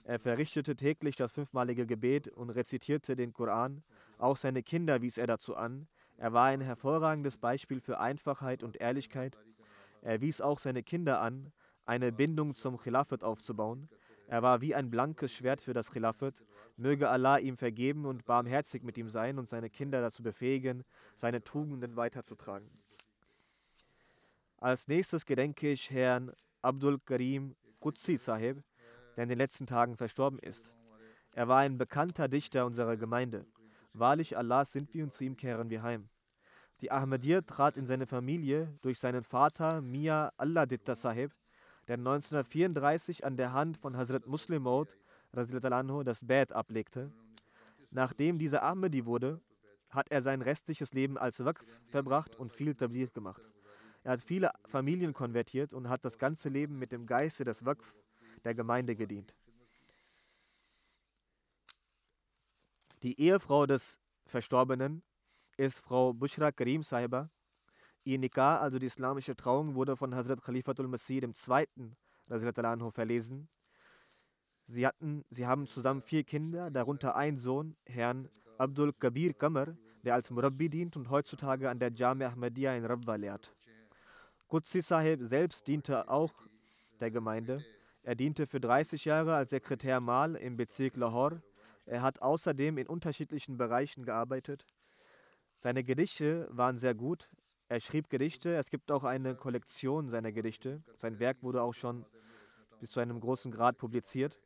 [0.05, 3.83] Er verrichtete täglich das fünfmalige Gebet und rezitierte den Koran.
[4.18, 8.77] Auch seine Kinder wies er dazu an, er war ein hervorragendes Beispiel für Einfachheit und
[8.81, 9.37] Ehrlichkeit.
[10.03, 11.53] Er wies auch seine Kinder an,
[11.87, 13.89] eine Bindung zum Khilafat aufzubauen.
[14.27, 16.35] Er war wie ein blankes Schwert für das Khilafat.
[16.77, 20.85] Möge Allah ihm vergeben und barmherzig mit ihm sein und seine Kinder dazu befähigen,
[21.16, 22.68] seine Tugenden weiterzutragen.
[24.59, 26.33] Als nächstes gedenke ich Herrn
[26.65, 28.62] Abdul Karim Qudsi Sahib,
[29.17, 30.73] der in den letzten Tagen verstorben ist.
[31.33, 33.45] Er war ein bekannter Dichter unserer Gemeinde.
[33.93, 36.09] Wahrlich Allah sind wir und zu ihm kehren wir heim.
[36.81, 41.33] Die Ahmadiyya trat in seine Familie durch seinen Vater Mia Alladitta Sahib,
[41.87, 44.89] der 1934 an der Hand von Hazrat Muslim Maud
[45.33, 47.12] das Bad ablegte.
[47.91, 49.41] Nachdem dieser Ahmadi wurde,
[49.91, 53.43] hat er sein restliches Leben als Waqf verbracht und viel Tablir gemacht.
[54.05, 57.95] Er hat viele Familien konvertiert und hat das ganze Leben mit dem Geiste des Waqf
[58.45, 59.35] der Gemeinde gedient.
[63.03, 65.03] Die Ehefrau des Verstorbenen
[65.57, 67.31] ist Frau Bushra Karim Sahiba.
[68.05, 72.65] Ihr Nikah, also die islamische Trauung, wurde von Hazrat Khalifatul Masih II.
[72.65, 73.49] Anhu verlesen.
[74.67, 78.29] Sie, hatten, sie haben zusammen vier Kinder, darunter ein Sohn, Herrn
[78.59, 83.15] Abdul Kabir Kamar, der als Murabbi dient und heutzutage an der Jami Ahmadiyya in Rabwa
[83.17, 83.55] lehrt.
[84.49, 86.33] Qudsi Sahib selbst diente auch
[87.01, 87.65] der Gemeinde.
[88.03, 91.43] Er diente für 30 Jahre als Sekretär Mal im Bezirk Lahore.
[91.87, 94.67] Er hat außerdem in unterschiedlichen Bereichen gearbeitet.
[95.57, 97.31] Seine Gedichte waren sehr gut.
[97.69, 98.55] Er schrieb Gedichte.
[98.55, 100.83] Es gibt auch eine Kollektion seiner Gedichte.
[100.95, 102.05] Sein Werk wurde auch schon
[102.81, 104.39] bis zu einem großen Grad publiziert.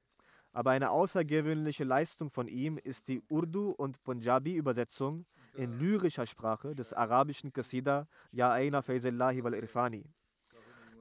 [0.52, 6.92] Aber eine außergewöhnliche Leistung von ihm ist die Urdu- und Punjabi-Übersetzung in lyrischer Sprache des
[6.92, 10.04] arabischen Qasida Ya Aina Faizillahi wal Irfani.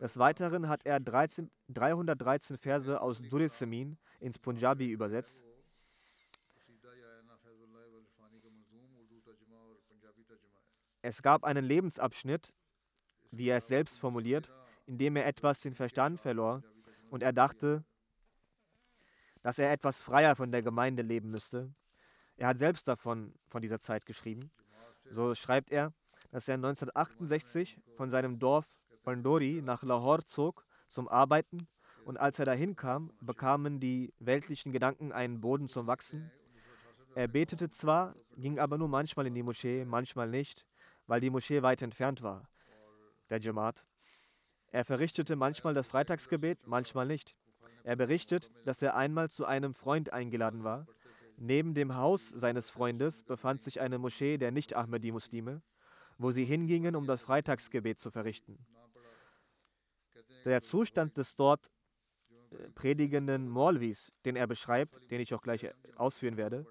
[0.02, 5.42] Des Weiteren hat er 13, 313 Verse aus Durisemin ins Punjabi übersetzt.
[11.02, 12.54] Es gab einen Lebensabschnitt,
[13.32, 14.52] wie er es selbst formuliert,
[14.86, 16.64] in dem er etwas den Verstand verlor
[17.10, 17.84] und er dachte,
[19.42, 21.74] dass er etwas freier von der Gemeinde leben müsste.
[22.38, 24.52] Er hat selbst davon von dieser Zeit geschrieben.
[25.10, 25.94] So schreibt er,
[26.32, 28.66] dass er 1968 von seinem Dorf
[29.04, 31.68] Pandori nach Lahore zog zum Arbeiten
[32.06, 36.32] und als er dahin kam, bekamen die weltlichen Gedanken einen Boden zum Wachsen.
[37.16, 40.66] Er betete zwar, ging aber nur manchmal in die Moschee, manchmal nicht,
[41.08, 42.48] weil die Moschee weit entfernt war,
[43.30, 43.86] der Jamaat.
[44.72, 47.36] Er verrichtete manchmal das Freitagsgebet, manchmal nicht.
[47.84, 50.86] Er berichtet, dass er einmal zu einem Freund eingeladen war.
[51.38, 55.62] Neben dem Haus seines Freundes befand sich eine Moschee der Nicht-Ahmadi-Muslime,
[56.18, 58.58] wo sie hingingen, um das Freitagsgebet zu verrichten.
[60.46, 61.70] Der Zustand des dort
[62.50, 66.66] äh, predigenden Maulvis, den er beschreibt, den ich auch gleich äh, ausführen werde,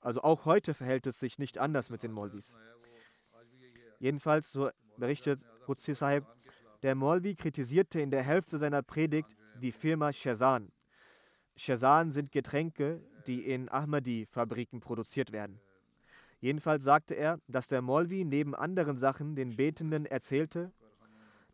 [0.00, 2.54] also auch heute verhält es sich nicht anders mit den Maulvis.
[3.98, 6.24] Jedenfalls, so berichtet Qudsi Sahib,
[6.82, 10.70] der Maulvi kritisierte in der Hälfte seiner Predigt die Firma Shazan.
[11.56, 15.60] Shazan sind Getränke, die in Ahmadi-Fabriken produziert werden.
[16.40, 20.72] Jedenfalls sagte er, dass der Molvi neben anderen Sachen den Betenden erzählte,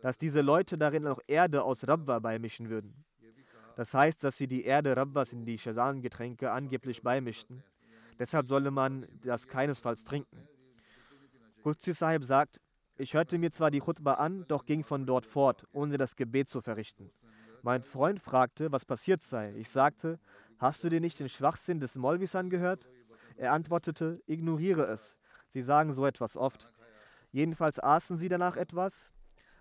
[0.02, 3.04] dass diese Leute darin auch Erde aus Rabwa beimischen würden.
[3.76, 7.62] Das heißt, dass sie die Erde Rabwas in die Shazan-Getränke angeblich beimischten.
[8.18, 10.48] Deshalb solle man das keinesfalls trinken.
[11.62, 12.60] Qudsi Sahib sagt,
[12.96, 16.48] ich hörte mir zwar die Khutbah an, doch ging von dort fort, ohne das Gebet
[16.48, 17.10] zu verrichten.
[17.62, 19.54] Mein Freund fragte, was passiert sei.
[19.56, 20.18] Ich sagte,
[20.60, 22.86] hast du dir nicht den Schwachsinn des Molvis angehört?
[23.36, 25.16] Er antwortete, ignoriere es.
[25.48, 26.70] Sie sagen so etwas oft.
[27.32, 29.12] Jedenfalls aßen sie danach etwas.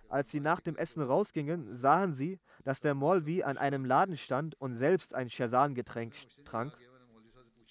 [0.09, 4.59] Als sie nach dem Essen rausgingen, sahen sie, dass der Molvi an einem Laden stand
[4.59, 6.13] und selbst ein Shazan-Getränk
[6.45, 6.73] trank.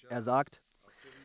[0.09, 0.61] Er sagt,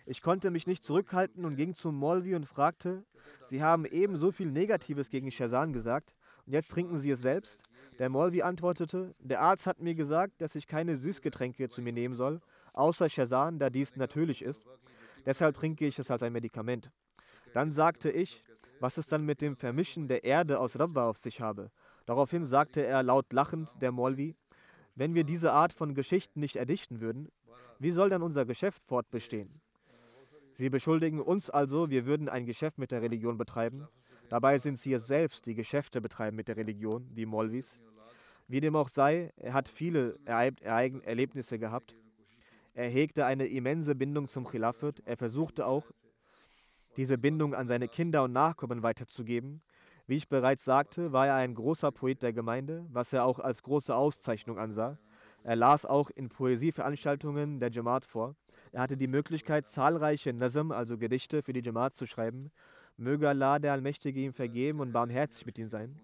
[0.06, 3.04] ich konnte mich nicht zurückhalten und ging zum Molvi und fragte,
[3.48, 6.14] Sie haben eben so viel Negatives gegen Shazan gesagt
[6.46, 7.62] und jetzt trinken Sie es selbst?
[7.98, 12.16] Der Molvi antwortete, der Arzt hat mir gesagt, dass ich keine Süßgetränke zu mir nehmen
[12.16, 12.40] soll,
[12.72, 14.66] außer Shazan, da dies natürlich ist.
[15.26, 16.90] Deshalb trinke ich es als ein Medikament.
[17.52, 18.44] Dann sagte ich,
[18.80, 21.70] was es dann mit dem Vermischen der Erde aus Rabba auf sich habe.
[22.04, 24.34] Daraufhin sagte er laut lachend, der Molvi,
[24.96, 27.30] wenn wir diese Art von Geschichten nicht erdichten würden,
[27.78, 29.60] wie soll dann unser Geschäft fortbestehen?
[30.56, 33.88] Sie beschuldigen uns also, wir würden ein Geschäft mit der Religion betreiben.
[34.34, 37.78] Dabei sind sie es selbst, die Geschäfte betreiben mit der Religion, die Molvis.
[38.48, 41.94] Wie dem auch sei, er hat viele Erlebnisse gehabt.
[42.74, 45.00] Er hegte eine immense Bindung zum Khilafat.
[45.04, 45.84] Er versuchte auch,
[46.96, 49.62] diese Bindung an seine Kinder und Nachkommen weiterzugeben.
[50.08, 53.62] Wie ich bereits sagte, war er ein großer Poet der Gemeinde, was er auch als
[53.62, 54.98] große Auszeichnung ansah.
[55.44, 58.34] Er las auch in Poesieveranstaltungen der Jamaat vor.
[58.72, 62.50] Er hatte die Möglichkeit, zahlreiche Nazm, also Gedichte, für die Jamaat zu schreiben.
[62.96, 65.98] Möge Allah, der Allmächtige, ihm vergeben und barmherzig mit ihm sein.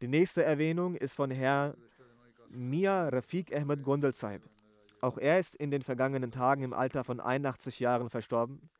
[0.00, 1.74] Die nächste Erwähnung ist von Herr
[2.54, 4.42] Mia Rafiq Ahmed Gondel Sahib.
[5.00, 8.70] Auch er ist in den vergangenen Tagen im Alter von 81 Jahren verstorben.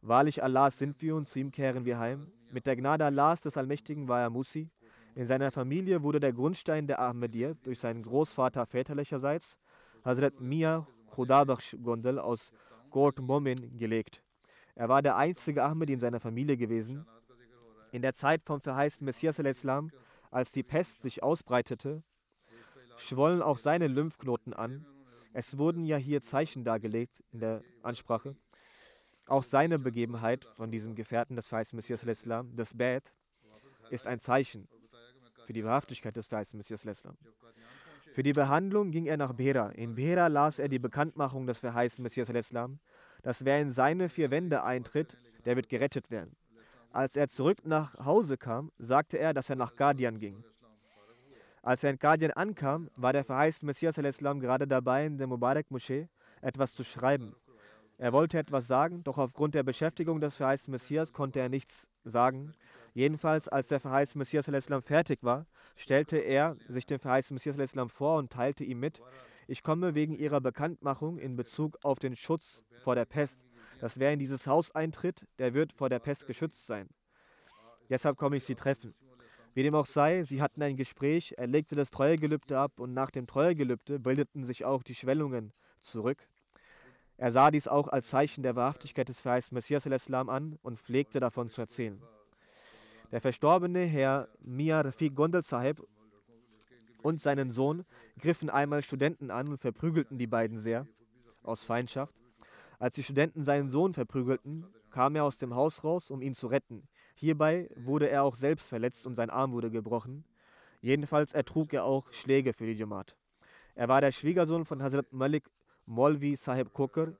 [0.00, 2.30] Wahrlich Allahs sind wir und zu ihm kehren wir heim.
[2.50, 4.68] Mit der Gnade Allahs des Allmächtigen war er Musi.
[5.14, 9.56] In seiner Familie wurde der Grundstein der Ahmadiyya durch seinen Großvater väterlicherseits,
[10.04, 12.50] Hazrat Mia Khudabaksh Gondel aus
[12.90, 14.22] Gort Momin gelegt.
[14.74, 17.06] Er war der einzige Ahmadi in seiner Familie gewesen.
[17.90, 19.90] In der Zeit vom verheißten Messias al-Islam,
[20.30, 22.02] als die Pest sich ausbreitete,
[22.96, 24.86] schwollen auch seine Lymphknoten an.
[25.34, 28.34] Es wurden ja hier Zeichen dargelegt in der Ansprache.
[29.26, 33.12] Auch seine Begebenheit von diesem Gefährten des verheißten Messias al-Islam, das Bad,
[33.90, 34.68] ist ein Zeichen
[35.46, 37.16] für die Wahrhaftigkeit des verheißten Messias Islam.
[38.14, 39.70] Für die Behandlung ging er nach Bera.
[39.70, 42.78] In Bera las er die Bekanntmachung des verheißten Messias Islam,
[43.22, 46.36] dass wer in seine vier Wände eintritt, der wird gerettet werden.
[46.90, 50.44] Als er zurück nach Hause kam, sagte er, dass er nach Guardian ging.
[51.62, 56.08] Als er in Guardian ankam, war der verheißte Messias Islam gerade dabei, in der Mubarak-Moschee
[56.40, 57.34] etwas zu schreiben.
[57.98, 62.52] Er wollte etwas sagen, doch aufgrund der Beschäftigung des verheißten Messias konnte er nichts sagen.
[62.94, 65.46] Jedenfalls, als der verheißte Messias Islam fertig war,
[65.76, 69.00] stellte er sich dem verheißten Messias Islam vor und teilte ihm mit,
[69.52, 73.44] ich komme wegen ihrer Bekanntmachung in Bezug auf den Schutz vor der Pest,
[73.80, 76.88] dass wer in dieses Haus eintritt, der wird vor der Pest geschützt sein.
[77.90, 78.94] Deshalb komme ich sie treffen.
[79.52, 83.10] Wie dem auch sei, sie hatten ein Gespräch, er legte das Treuegelübde ab und nach
[83.10, 86.26] dem Treuegelübde bildeten sich auch die Schwellungen zurück.
[87.18, 91.20] Er sah dies auch als Zeichen der Wahrhaftigkeit des verheißten Messias al-Islam an und pflegte
[91.20, 92.00] davon zu erzählen.
[93.10, 95.86] Der verstorbene Herr Mia Rafiq Gondel Sahib
[97.02, 97.84] und seinen Sohn
[98.20, 100.86] griffen einmal Studenten an und verprügelten die beiden sehr,
[101.42, 102.14] aus Feindschaft.
[102.78, 106.46] Als die Studenten seinen Sohn verprügelten, kam er aus dem Haus raus, um ihn zu
[106.46, 106.88] retten.
[107.14, 110.24] Hierbei wurde er auch selbst verletzt und sein Arm wurde gebrochen.
[110.80, 113.16] Jedenfalls ertrug er auch Schläge für die Jamaat.
[113.74, 115.48] Er war der Schwiegersohn von Hazrat Malik
[115.86, 117.12] Molvi Sahib Kokar.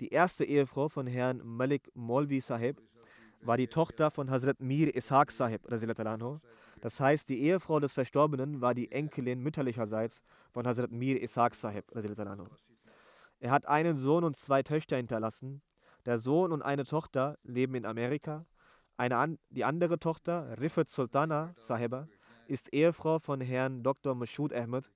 [0.00, 2.80] Die erste Ehefrau von Herrn Malik Molvi Sahib
[3.40, 5.62] war die Tochter von Hazrat Mir Ishaq Sahib.
[6.80, 10.20] Das heißt, die Ehefrau des Verstorbenen war die Enkelin mütterlicherseits
[10.52, 11.84] von Hazrat Mir Ishaq Sahib.
[13.40, 15.62] Er hat einen Sohn und zwei Töchter hinterlassen.
[16.04, 18.46] Der Sohn und eine Tochter leben in Amerika.
[18.96, 22.08] Eine die andere Tochter, Rifat Sultana Sahiba,
[22.46, 24.14] ist Ehefrau von Herrn Dr.
[24.14, 24.90] Mashud Ahmed,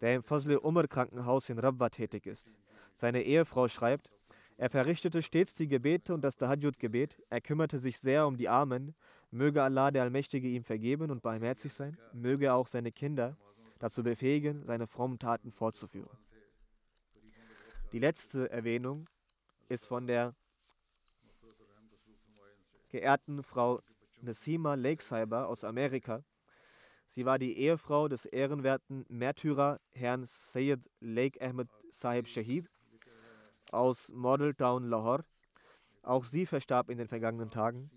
[0.00, 2.46] der im Fazle Umar Krankenhaus in Rabwa tätig ist.
[2.94, 4.10] Seine Ehefrau schreibt,
[4.56, 7.20] er verrichtete stets die Gebete und das Tahajjud-Gebet.
[7.28, 8.94] Er kümmerte sich sehr um die Armen.
[9.34, 11.98] Möge Allah, der Allmächtige, ihm vergeben und barmherzig sein.
[12.12, 13.36] Möge er auch seine Kinder
[13.80, 16.16] dazu befähigen, seine frommen Taten fortzuführen.
[17.90, 19.08] Die letzte Erwähnung
[19.68, 20.36] ist von der
[22.90, 23.80] geehrten Frau
[24.20, 26.22] Nasima Lakesaiber aus Amerika.
[27.16, 32.70] Sie war die Ehefrau des ehrenwerten Märtyrer Herrn Sayyid Lake Ahmed Sahib Shahid
[33.72, 35.24] aus Model Town Lahore.
[36.02, 37.90] Auch sie verstarb in den vergangenen Tagen.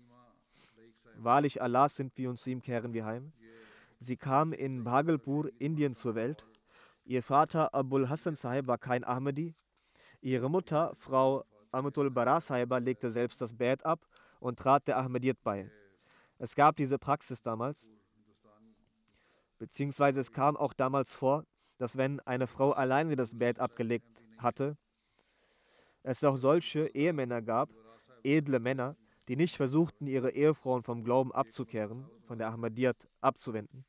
[1.20, 3.32] Wahrlich Allah sind wir und zu ihm kehren wir heim.
[3.98, 6.44] Sie kam in Bhagalpur, Indien zur Welt.
[7.04, 9.54] Ihr Vater Abul Hassan Sahib war kein Ahmadi,
[10.20, 14.06] Ihre Mutter, Frau Amatul Bara Saiba, legte selbst das Bett ab
[14.38, 15.68] und trat der Ahmadiyyat bei.
[16.38, 17.90] Es gab diese Praxis damals,
[19.58, 21.44] beziehungsweise es kam auch damals vor,
[21.78, 24.76] dass wenn eine Frau alleine das Bett abgelegt hatte,
[26.04, 27.70] es auch solche Ehemänner gab,
[28.22, 28.96] edle Männer,
[29.28, 33.84] die nicht versuchten, ihre Ehefrauen vom Glauben abzukehren, von der Ahmadiyyat abzuwenden.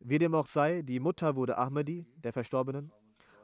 [0.00, 2.92] Wie dem auch sei, die Mutter wurde Ahmadi, der Verstorbenen,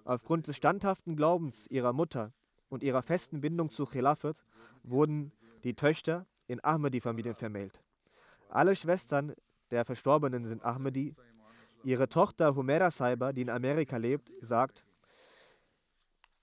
[0.04, 2.32] Aufgrund des standhaften Glaubens ihrer Mutter
[2.68, 4.44] und ihrer festen Bindung zu Khilafat
[4.82, 5.32] wurden
[5.64, 7.80] die Töchter in Ahmadi-Familien vermählt.
[8.50, 9.34] Alle Schwestern
[9.70, 11.16] der Verstorbenen sind Ahmadi.
[11.84, 14.84] Ihre Tochter Humera Saiba, die in Amerika lebt, sagt,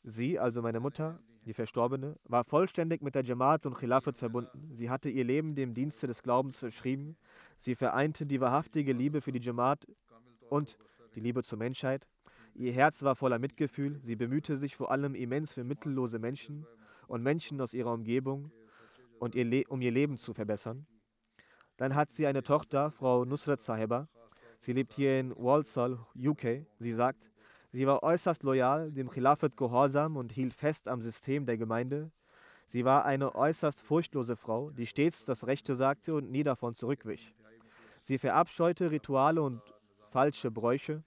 [0.03, 4.72] sie, also meine Mutter, die Verstorbene, war vollständig mit der Jamaat und Khilafat verbunden.
[4.74, 7.18] Sie hatte ihr Leben dem Dienste des Glaubens verschrieben.
[7.58, 9.88] Sie vereinte die wahrhaftige Liebe für die Jamaat
[10.50, 10.78] und
[11.16, 12.08] die Liebe zur Menschheit.
[12.54, 16.66] Ihr Herz war voller Mitgefühl, sie bemühte sich vor allem immens für mittellose Menschen
[17.08, 18.52] und Menschen aus ihrer Umgebung
[19.20, 20.86] und ihr um ihr Leben zu verbessern.
[21.78, 24.08] Dann hat sie eine Tochter, Frau Nusrat Sahiba.
[24.60, 26.66] Sie lebt hier in Walsall, UK.
[26.78, 27.30] Sie sagt,
[27.72, 32.11] sie war äußerst loyal, dem Khilafat gehorsam und hielt fest am System der Gemeinde.
[32.67, 37.34] Sie war eine äußerst furchtlose Frau, die stets das Rechte sagte und nie davon zurückwich.
[38.03, 39.61] Sie verabscheute Rituale und
[40.09, 41.03] falsche Bräuche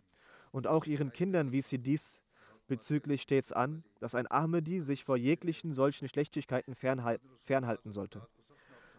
[0.53, 2.21] und auch ihren Kindern wies sie dies
[2.67, 8.27] bezüglich stets an, dass ein Ahmadi sich vor jeglichen solchen Schlechtigkeiten fernhalten sollte.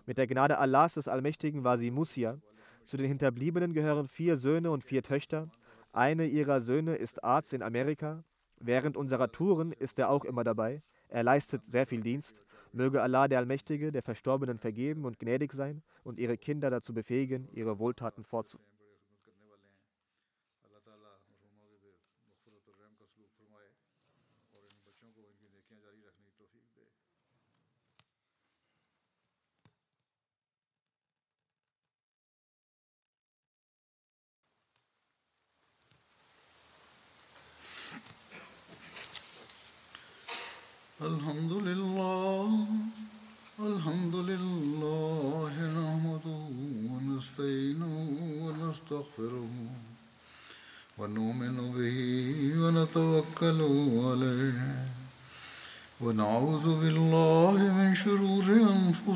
[0.06, 2.38] Mit der Gnade Allahs des Allmächtigen war sie Musia.
[2.86, 5.50] Zu den Hinterbliebenen gehören vier Söhne und vier Töchter.
[5.96, 8.26] Eine ihrer Söhne ist Arzt in Amerika.
[8.60, 10.84] Während unserer Touren ist er auch immer dabei.
[11.08, 12.44] Er leistet sehr viel Dienst.
[12.74, 17.48] Möge Allah der Allmächtige der Verstorbenen vergeben und gnädig sein und ihre Kinder dazu befähigen,
[17.54, 18.75] ihre Wohltaten fortzuführen.